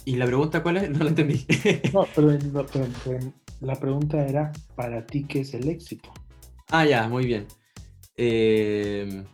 [0.04, 0.90] ¿Y la pregunta cuál es?
[0.96, 1.46] No la entendí.
[1.92, 2.38] no, pero,
[2.72, 6.12] pero, la pregunta era, ¿para ti qué es el éxito?
[6.70, 7.46] Ah, ya, muy bien.
[8.16, 9.24] Eh,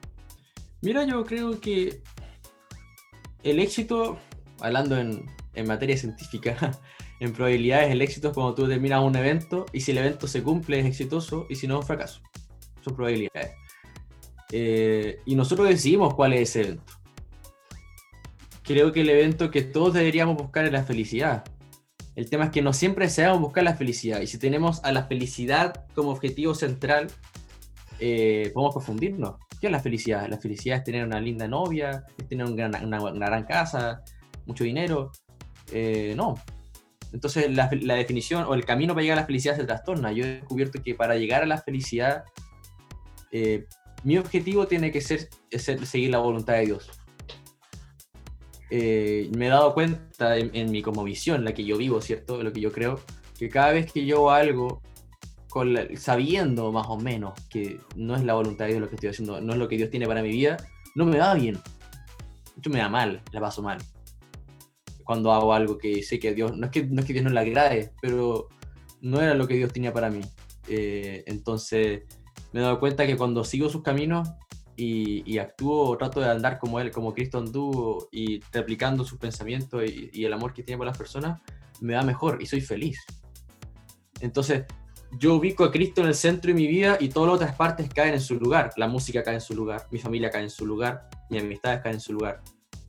[0.86, 2.00] mira, yo creo que
[3.42, 4.18] el éxito,
[4.60, 5.26] hablando en,
[5.66, 6.78] materia científica,
[7.20, 10.44] en probabilidades, el éxito es cuando tú terminas un evento y si el evento se
[10.44, 12.20] cumple es exitoso y si no es un fracaso.
[12.84, 13.52] Son probabilidades.
[14.52, 16.92] Eh, y nosotros decidimos cuál es ese evento.
[18.62, 21.44] Creo que el evento que todos deberíamos buscar es la felicidad.
[22.14, 24.20] El tema es que no siempre deseamos buscar la felicidad.
[24.20, 27.08] Y si tenemos a la felicidad como objetivo central,
[27.98, 29.45] eh, podemos confundirnos.
[29.66, 30.28] ¿Qué ¿Qué es la felicidad?
[30.28, 34.04] La felicidad es tener una linda novia, tener una, gran casa,
[34.46, 35.10] mucho dinero.
[35.72, 36.34] Eh, no.
[37.12, 40.12] Entonces la, definición o el camino para llegar a la felicidad se trastorna.
[40.12, 42.22] Yo he descubierto que para llegar a la felicidad,
[43.32, 43.66] eh,
[44.04, 46.88] mi objetivo tiene que ser, seguir la voluntad de Dios.
[48.70, 52.40] Eh, me he dado cuenta en, mi como visión, la que yo vivo, ¿cierto?
[52.40, 53.00] Lo que yo creo,
[53.36, 54.80] que cada vez que yo hago
[55.48, 59.10] con sabiendo más o menos que no es la voluntad de Dios lo que estoy
[59.10, 60.56] haciendo, no es lo que Dios tiene para mi vida,
[60.94, 61.58] no me va bien.
[62.56, 63.78] Esto me da mal, la paso mal.
[65.04, 67.30] Cuando hago algo que sé que Dios, no es que, no es que Dios no
[67.30, 68.48] le agrade, pero
[69.00, 70.20] no era lo que Dios tenía para mí.
[70.68, 72.02] Eh, entonces
[72.52, 74.28] me he dado cuenta que cuando sigo sus caminos,
[74.76, 80.24] y, actúo, trato de andar como él, como Cristo anduvo y replicando sus pensamientos y,
[80.24, 81.40] el amor que tiene por las personas,
[81.80, 82.98] me da mejor y soy feliz.
[84.20, 84.64] Entonces,
[85.12, 87.88] yo ubico a Cristo en el centro de mi vida y todas las otras partes
[87.92, 88.72] caen en su lugar.
[88.76, 91.96] La música cae en su lugar, mi familia cae en su lugar, mi amistades caen
[91.96, 92.42] en su lugar,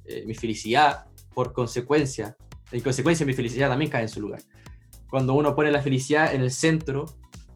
[0.05, 2.35] eh, mi felicidad, por consecuencia,
[2.71, 4.41] en consecuencia mi felicidad también cae en su lugar.
[5.09, 7.05] Cuando uno pone la felicidad en el centro,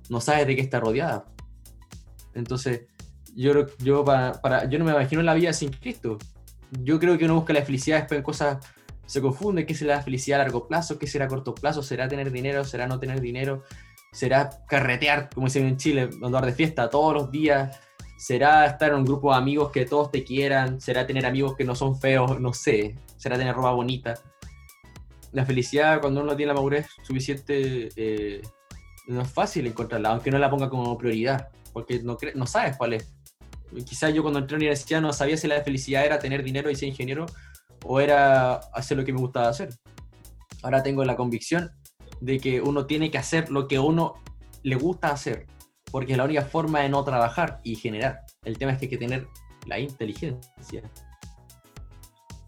[0.09, 1.25] no sabes de qué está rodeada.
[2.33, 2.83] Entonces,
[3.35, 6.17] yo, yo, para, yo no me imagino la vida sin Cristo.
[6.81, 8.65] Yo creo que uno busca la felicidad después en cosas,
[9.05, 10.97] se confunde, ¿qué será la felicidad a largo plazo?
[10.97, 11.83] ¿Qué será a corto plazo?
[11.83, 12.63] ¿Será tener dinero?
[12.63, 13.63] ¿Será no tener dinero?
[14.11, 17.79] ¿Será carretear, como dicen en Chile, andar de fiesta todos los días?
[18.17, 20.81] ¿Será estar en un grupo de amigos que todos te quieran?
[20.81, 22.39] ¿Será tener amigos que no son feos?
[22.39, 22.95] No sé.
[23.17, 24.15] ¿Será tener ropa bonita?
[25.31, 28.41] La felicidad, cuando uno tiene la madurez suficiente, eh,
[29.07, 32.93] no es fácil encontrarla, aunque no la ponga como prioridad, porque no, no sabes cuál
[32.93, 33.13] es
[33.85, 36.69] quizás yo cuando entré a la universidad no sabía si la felicidad era tener dinero
[36.69, 37.25] y ser ingeniero
[37.85, 39.69] o era hacer lo que me gustaba hacer.
[40.61, 41.71] Ahora tengo la convicción
[42.21, 44.13] de que uno tiene que hacer lo que uno
[44.63, 45.47] le gusta hacer,
[45.91, 48.21] porque es la única forma de no trabajar y generar.
[48.43, 49.27] El tema es que hay que tener
[49.67, 50.89] la inteligencia,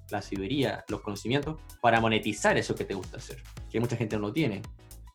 [0.09, 4.31] la sabiduría, los conocimientos para monetizar eso que te gusta hacer, que mucha gente no
[4.31, 4.61] tiene.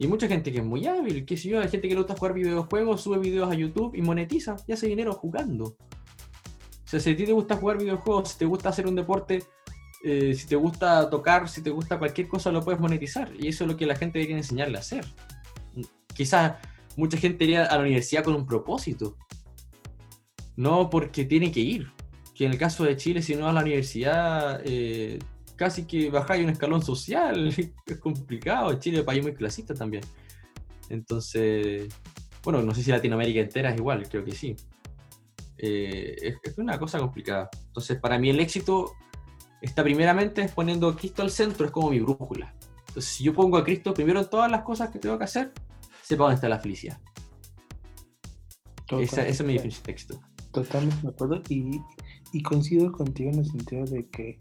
[0.00, 2.14] Y mucha gente que es muy hábil, que si yo, hay gente que le gusta
[2.14, 5.64] jugar videojuegos, sube videos a YouTube y monetiza y hace dinero jugando.
[5.64, 9.42] O sea, si a ti te gusta jugar videojuegos, si te gusta hacer un deporte,
[10.04, 13.32] eh, si te gusta tocar, si te gusta cualquier cosa, lo puedes monetizar.
[13.38, 15.04] Y eso es lo que la gente debería enseñarle a hacer.
[16.14, 16.54] Quizás
[16.96, 19.16] mucha gente iría a la universidad con un propósito.
[20.56, 21.92] No porque tiene que ir.
[22.34, 25.18] Que en el caso de Chile, si no vas a la universidad, eh,
[25.56, 27.48] casi que bajáis un escalón social.
[27.86, 28.78] es complicado.
[28.78, 30.02] Chile es un país muy clasista también.
[30.88, 31.88] Entonces,
[32.42, 34.56] bueno, no sé si Latinoamérica entera es igual, creo que sí.
[35.58, 37.50] Eh, es, una cosa complicada.
[37.66, 38.94] Entonces, para mí el éxito
[39.60, 42.54] está primeramente poniendo a Cristo al centro, es como mi brújula.
[42.88, 45.52] Entonces, si yo pongo a Cristo primero en todas las cosas que tengo que hacer,
[46.02, 46.98] sepa dónde está la felicidad.
[48.90, 50.20] Esa, es mi definición de éxito.
[50.52, 51.82] Totalmente de acuerdo y,
[52.32, 54.38] y coincido contigo en el sentido de que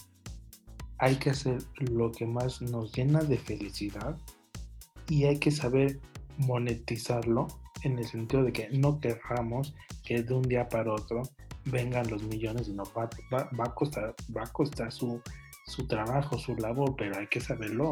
[1.00, 4.18] hay que hacer lo que más nos llena de felicidad
[5.10, 6.00] y hay que saber
[6.38, 7.48] monetizarlo
[7.84, 11.24] en el sentido de que no querramos que de un día para otro
[11.72, 15.22] vengan los millones, no va, va, a costar, va a costar su,
[15.66, 17.92] su, trabajo, su labor, pero hay que saberlo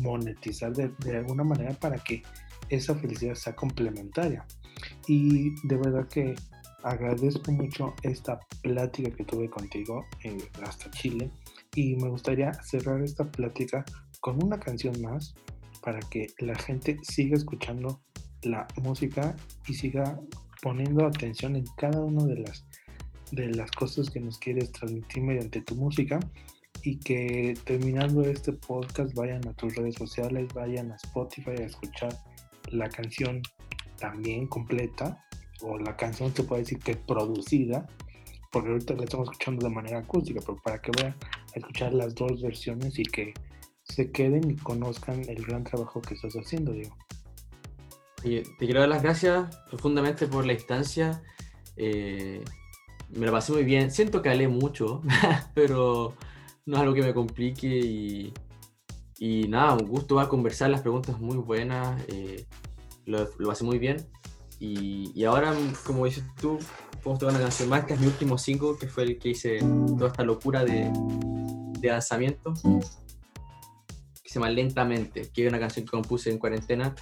[0.00, 2.22] monetizar de, de, alguna manera para que
[2.68, 4.46] esa felicidad sea complementaria.
[5.06, 6.34] Y de verdad que
[6.84, 11.30] agradezco mucho esta plática que tuve contigo eh, hasta Chile
[11.74, 13.84] y me gustaría cerrar esta plática
[14.20, 15.34] con una canción más
[15.82, 18.00] para que la gente siga escuchando
[18.42, 19.34] la música
[19.66, 20.20] y siga
[20.62, 22.66] poniendo atención en cada una de las,
[23.34, 26.20] de las cosas que nos quieres transmitir mediante tu música
[26.82, 32.16] y que terminando este podcast vayan a tus redes sociales, vayan a Spotify a escuchar
[32.70, 33.42] la canción
[33.98, 35.24] también completa
[35.62, 37.86] o la canción se puede decir que producida
[38.50, 41.16] porque ahorita la estamos escuchando de manera acústica, pero para que vayan
[41.54, 43.34] a escuchar las dos versiones y que
[43.82, 46.94] se queden y conozcan el gran trabajo que estás haciendo, digo
[48.24, 51.22] te quiero dar las gracias profundamente por la instancia.
[51.76, 52.42] Eh,
[53.16, 53.90] me lo pasé muy bien.
[53.90, 55.02] Siento que hablé mucho,
[55.54, 56.14] pero
[56.66, 58.32] no es algo que me complique y,
[59.18, 62.46] y nada, un gusto va a conversar, las preguntas muy buenas, eh,
[63.06, 64.06] lo, lo, pasé muy bien.
[64.60, 65.54] Y, y, ahora,
[65.84, 66.58] como dices tú,
[67.02, 69.58] podemos tocar una canción más, que es mi último single, que fue el que hice
[69.58, 70.90] toda esta locura de,
[71.80, 72.54] de lanzamiento,
[74.22, 76.94] que se llama Lentamente, que es una canción que compuse en cuarentena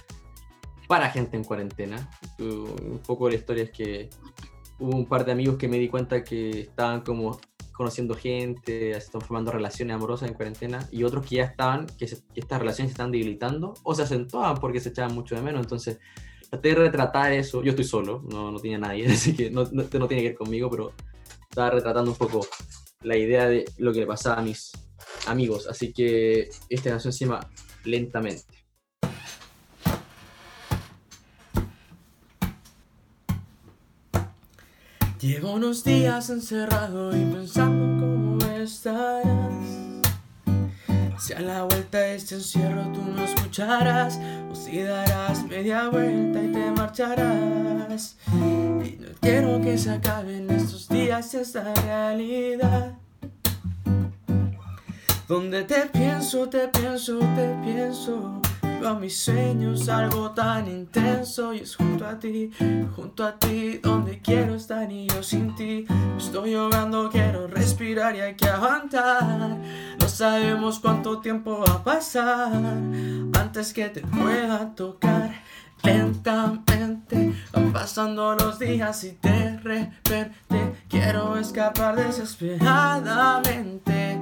[0.87, 2.09] para gente en cuarentena.
[2.39, 4.09] Un poco la historia es que
[4.83, 7.39] hubo un par de amigos que me di cuenta que estaban como
[7.71, 12.59] conociendo gente, están formando relaciones amorosas en cuarentena, y otros que ya estaban, que, estas
[12.59, 15.61] relaciones se están debilitando o se acentuaban porque se echaban mucho de menos.
[15.61, 15.99] Entonces,
[16.49, 17.63] traté de retratar eso.
[17.63, 20.69] Yo estoy solo, no, no tiene nadie, así que no, no, tiene que ver conmigo,
[20.69, 20.93] pero
[21.49, 22.45] estaba retratando un poco
[23.01, 24.71] la idea de lo que le pasaba a mis
[25.27, 25.67] amigos.
[25.67, 27.49] Así que esta canción se llama
[27.85, 28.62] Lentamente.
[35.23, 39.23] Llevo unos días encerrado y pensando cómo estarás.
[41.17, 44.19] Si a la vuelta de este encierro tú no escucharás,
[44.51, 48.17] o si darás media vuelta y te marcharás.
[48.33, 52.97] Y no quiero que se acaben estos días esta realidad.
[55.29, 58.41] Donde te pienso, te pienso, te pienso
[58.87, 62.51] a mis sueños algo tan intenso y es junto a ti,
[62.95, 65.85] junto a ti donde quiero estar y yo sin ti
[66.17, 69.57] estoy ahogando, quiero respirar y hay que aguantar.
[69.99, 72.51] No sabemos cuánto tiempo va a pasar
[73.39, 75.31] antes que te pueda tocar.
[75.83, 84.17] Lentamente van pasando los días y de repente quiero escapar desesperadamente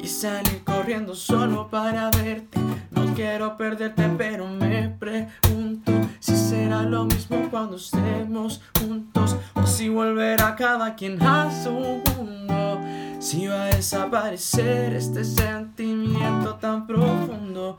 [0.00, 2.73] y salir corriendo solo para verte.
[2.94, 9.88] No quiero perderte, pero me pregunto si será lo mismo cuando estemos juntos o si
[9.88, 12.80] volverá cada quien a su mundo.
[13.24, 17.78] Si va a desaparecer este sentimiento tan profundo,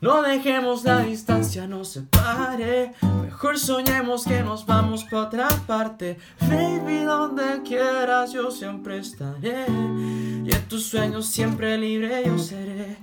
[0.00, 2.94] no dejemos la distancia nos separe.
[3.22, 6.18] Mejor soñemos que nos vamos para otra parte.
[6.40, 9.66] Baby, donde quieras, yo siempre estaré.
[9.68, 12.96] Y en tus sueños siempre libre yo seré.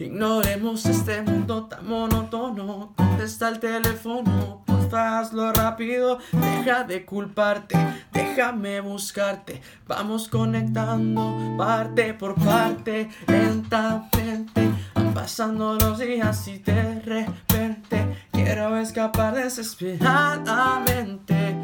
[0.00, 2.94] Ignoremos este mundo tan monótono.
[2.96, 6.18] Contesta el teléfono, porfa hazlo rápido.
[6.32, 7.76] Deja de culparte,
[8.10, 9.60] déjame buscarte.
[9.86, 14.70] Vamos conectando parte por parte, lentamente.
[14.94, 21.54] Van pasando los días y de repente quiero escapar desesperadamente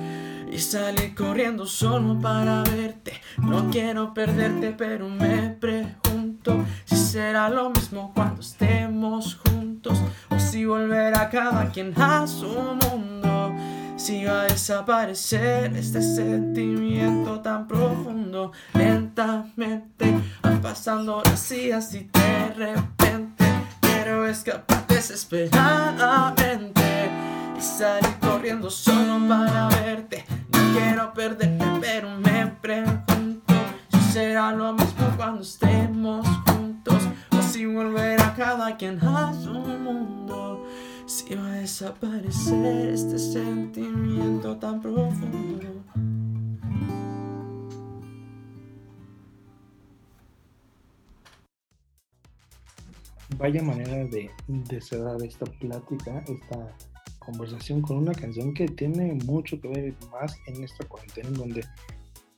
[0.52, 3.18] y salir corriendo solo para verte.
[3.38, 6.15] No quiero perderte, pero me pregunto
[6.84, 9.98] si será lo mismo cuando estemos juntos
[10.30, 13.54] o si volverá cada quien a su mundo.
[13.96, 22.54] Si va a desaparecer este sentimiento tan profundo, lentamente van pasando las días y de
[22.54, 23.44] repente
[23.80, 27.10] quiero escapar desesperadamente
[27.58, 30.24] y salir corriendo solo para verte.
[30.52, 33.05] No quiero perderte, pero me pregunto
[34.16, 37.02] será lo mismo cuando estemos juntos
[37.32, 40.64] o si volverá cada quien a su mundo.
[41.04, 45.66] Si va a desaparecer este sentimiento tan profundo.
[53.36, 56.74] Vaya manera de, de cerrar esta plática, esta
[57.18, 61.64] conversación con una canción que tiene mucho que ver más en esta cuarentena, en donde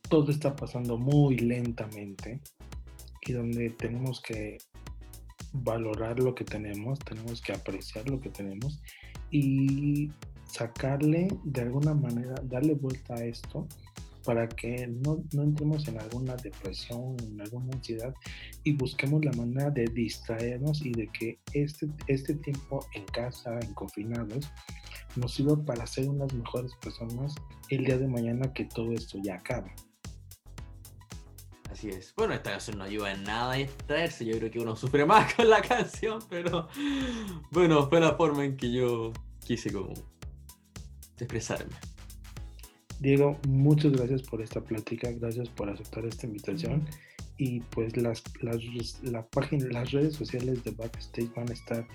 [0.09, 2.41] todo está pasando muy lentamente
[3.27, 4.59] y donde tenemos que
[5.53, 8.81] valorar lo que tenemos, tenemos que apreciar lo que tenemos
[9.31, 10.11] y
[10.47, 13.67] sacarle de alguna manera, darle vuelta a esto
[14.25, 18.15] para que no, no, entremos en alguna depresión, en alguna ansiedad
[18.63, 23.73] y busquemos la manera de distraernos y de que este, este tiempo en casa, en
[23.73, 24.51] confinados,
[25.17, 27.35] nos sirva para ser unas mejores personas
[27.71, 29.73] el día de mañana que todo esto ya acabe.
[31.79, 32.12] Así es.
[32.16, 34.24] Bueno, esta canción no ayuda en nada a distraerse.
[34.24, 36.66] Yo creo que uno sufre más con la canción, pero
[37.53, 39.12] bueno, fue la forma en que yo
[39.47, 39.95] quise como
[41.18, 41.76] expresarme.
[42.99, 46.85] Diego, muchas gracias por esta plática, gracias por aceptar esta invitación
[47.37, 48.61] y pues las, las,
[49.05, 51.87] la página, las redes sociales de Backstage van a estar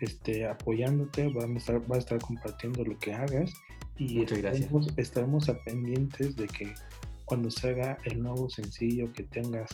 [0.00, 3.52] este, apoyándote, van a estar, va a estar compartiendo lo que hagas
[3.96, 6.74] y Muchas estaremos, estaremos a pendientes de que
[7.30, 9.70] cuando se haga el nuevo sencillo que tengas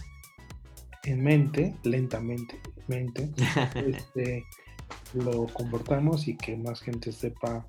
[1.05, 3.31] en mente, lentamente, mente,
[3.77, 4.45] este,
[5.15, 7.67] lo comportamos y que más gente sepa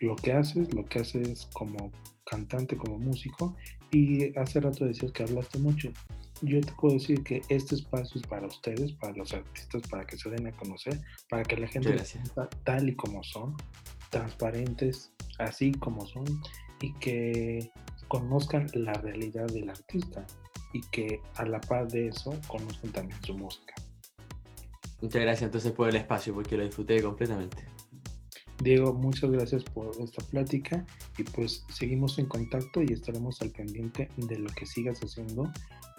[0.00, 1.92] lo que haces, lo que haces como
[2.24, 3.54] cantante, como músico.
[3.90, 5.92] Y hace rato decías que hablaste mucho.
[6.40, 10.16] Yo te puedo decir que este espacio es para ustedes, para los artistas, para que
[10.16, 10.98] se den a conocer,
[11.28, 13.54] para que la gente está tal y como son,
[14.08, 16.24] transparentes, así como son,
[16.80, 17.70] y que
[18.10, 20.26] conozcan la realidad del artista
[20.72, 23.72] y que a la par de eso conozcan también su música.
[25.00, 27.64] Muchas gracias entonces por el espacio, porque lo disfruté completamente.
[28.60, 30.84] Diego, muchas gracias por esta plática
[31.16, 35.50] y pues seguimos en contacto y estaremos al pendiente de lo que sigas haciendo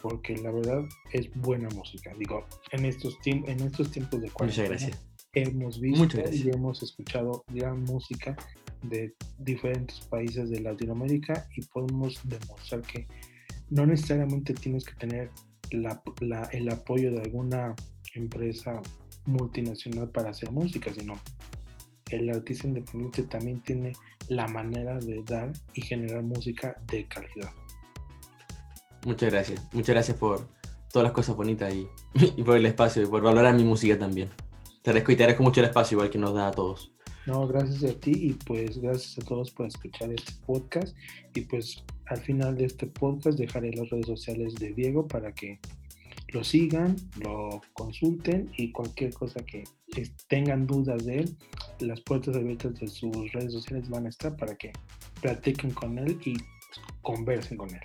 [0.02, 0.84] porque la verdad
[1.14, 2.12] es buena música.
[2.20, 4.78] Digo, en estos, en estos tiempos de cuarentena
[5.34, 8.36] hemos visto y hemos escuchado gran música
[8.84, 13.08] de diferentes países de Latinoamérica y podemos demostrar que
[13.70, 15.30] no necesariamente tienes que tener
[15.70, 17.76] el apoyo de alguna
[18.14, 18.82] empresa
[19.26, 21.14] multinacional para hacer música, sino
[22.10, 23.94] el artista independiente también tiene
[24.28, 27.52] la manera de dar y generar música de calidad.
[29.06, 30.48] Muchas gracias, muchas gracias por
[30.92, 31.88] todas las cosas bonitas y,
[32.38, 34.30] y por el espacio y por valorar mi música también.
[34.82, 36.92] Te agradezco y te agradezco mucho el espacio igual que nos da a todos.
[37.26, 40.96] No, gracias a ti y pues gracias a todos por escuchar este podcast
[41.36, 45.60] y pues al final de este podcast dejaré las redes sociales de Diego para que
[46.30, 49.64] lo sigan, lo consulten y cualquier cosa que
[50.28, 51.38] tengan dudas de él,
[51.80, 54.72] las puertas abiertas de sus redes sociales van a estar para que
[55.22, 56.38] platiquen con él y
[57.02, 57.82] conversen con él.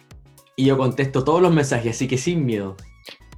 [0.57, 2.77] Y yo contesto todos los mensajes, así que sin miedo.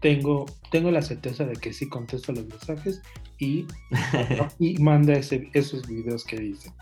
[0.00, 3.02] Tengo, tengo la certeza de que sí contesto los mensajes
[3.38, 3.66] y,
[4.58, 6.72] y manda ese, esos videos que dicen.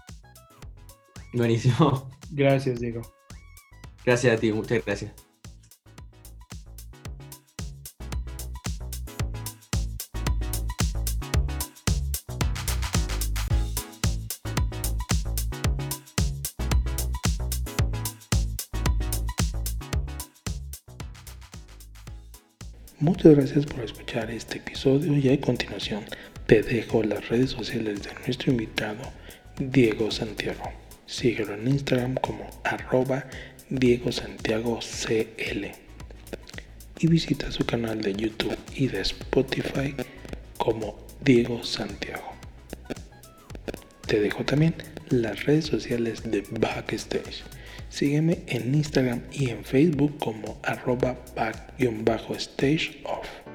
[1.32, 2.08] Buenísimo.
[2.30, 3.02] Gracias, Diego.
[4.04, 5.25] Gracias a ti, muchas gracias.
[23.26, 26.04] Muchas gracias por escuchar este episodio y a continuación
[26.46, 29.02] te dejo las redes sociales de nuestro invitado
[29.58, 30.62] Diego Santiago.
[31.06, 33.26] Síguelo en Instagram como arroba
[33.68, 35.66] Diego Santiago CL
[37.00, 39.96] y visita su canal de YouTube y de Spotify
[40.56, 42.32] como Diego Santiago.
[44.06, 44.76] Te dejo también
[45.08, 47.42] las redes sociales de Backstage
[47.96, 51.16] Sígueme en Instagram y en Facebook como arroba
[52.04, 53.45] back-stage off.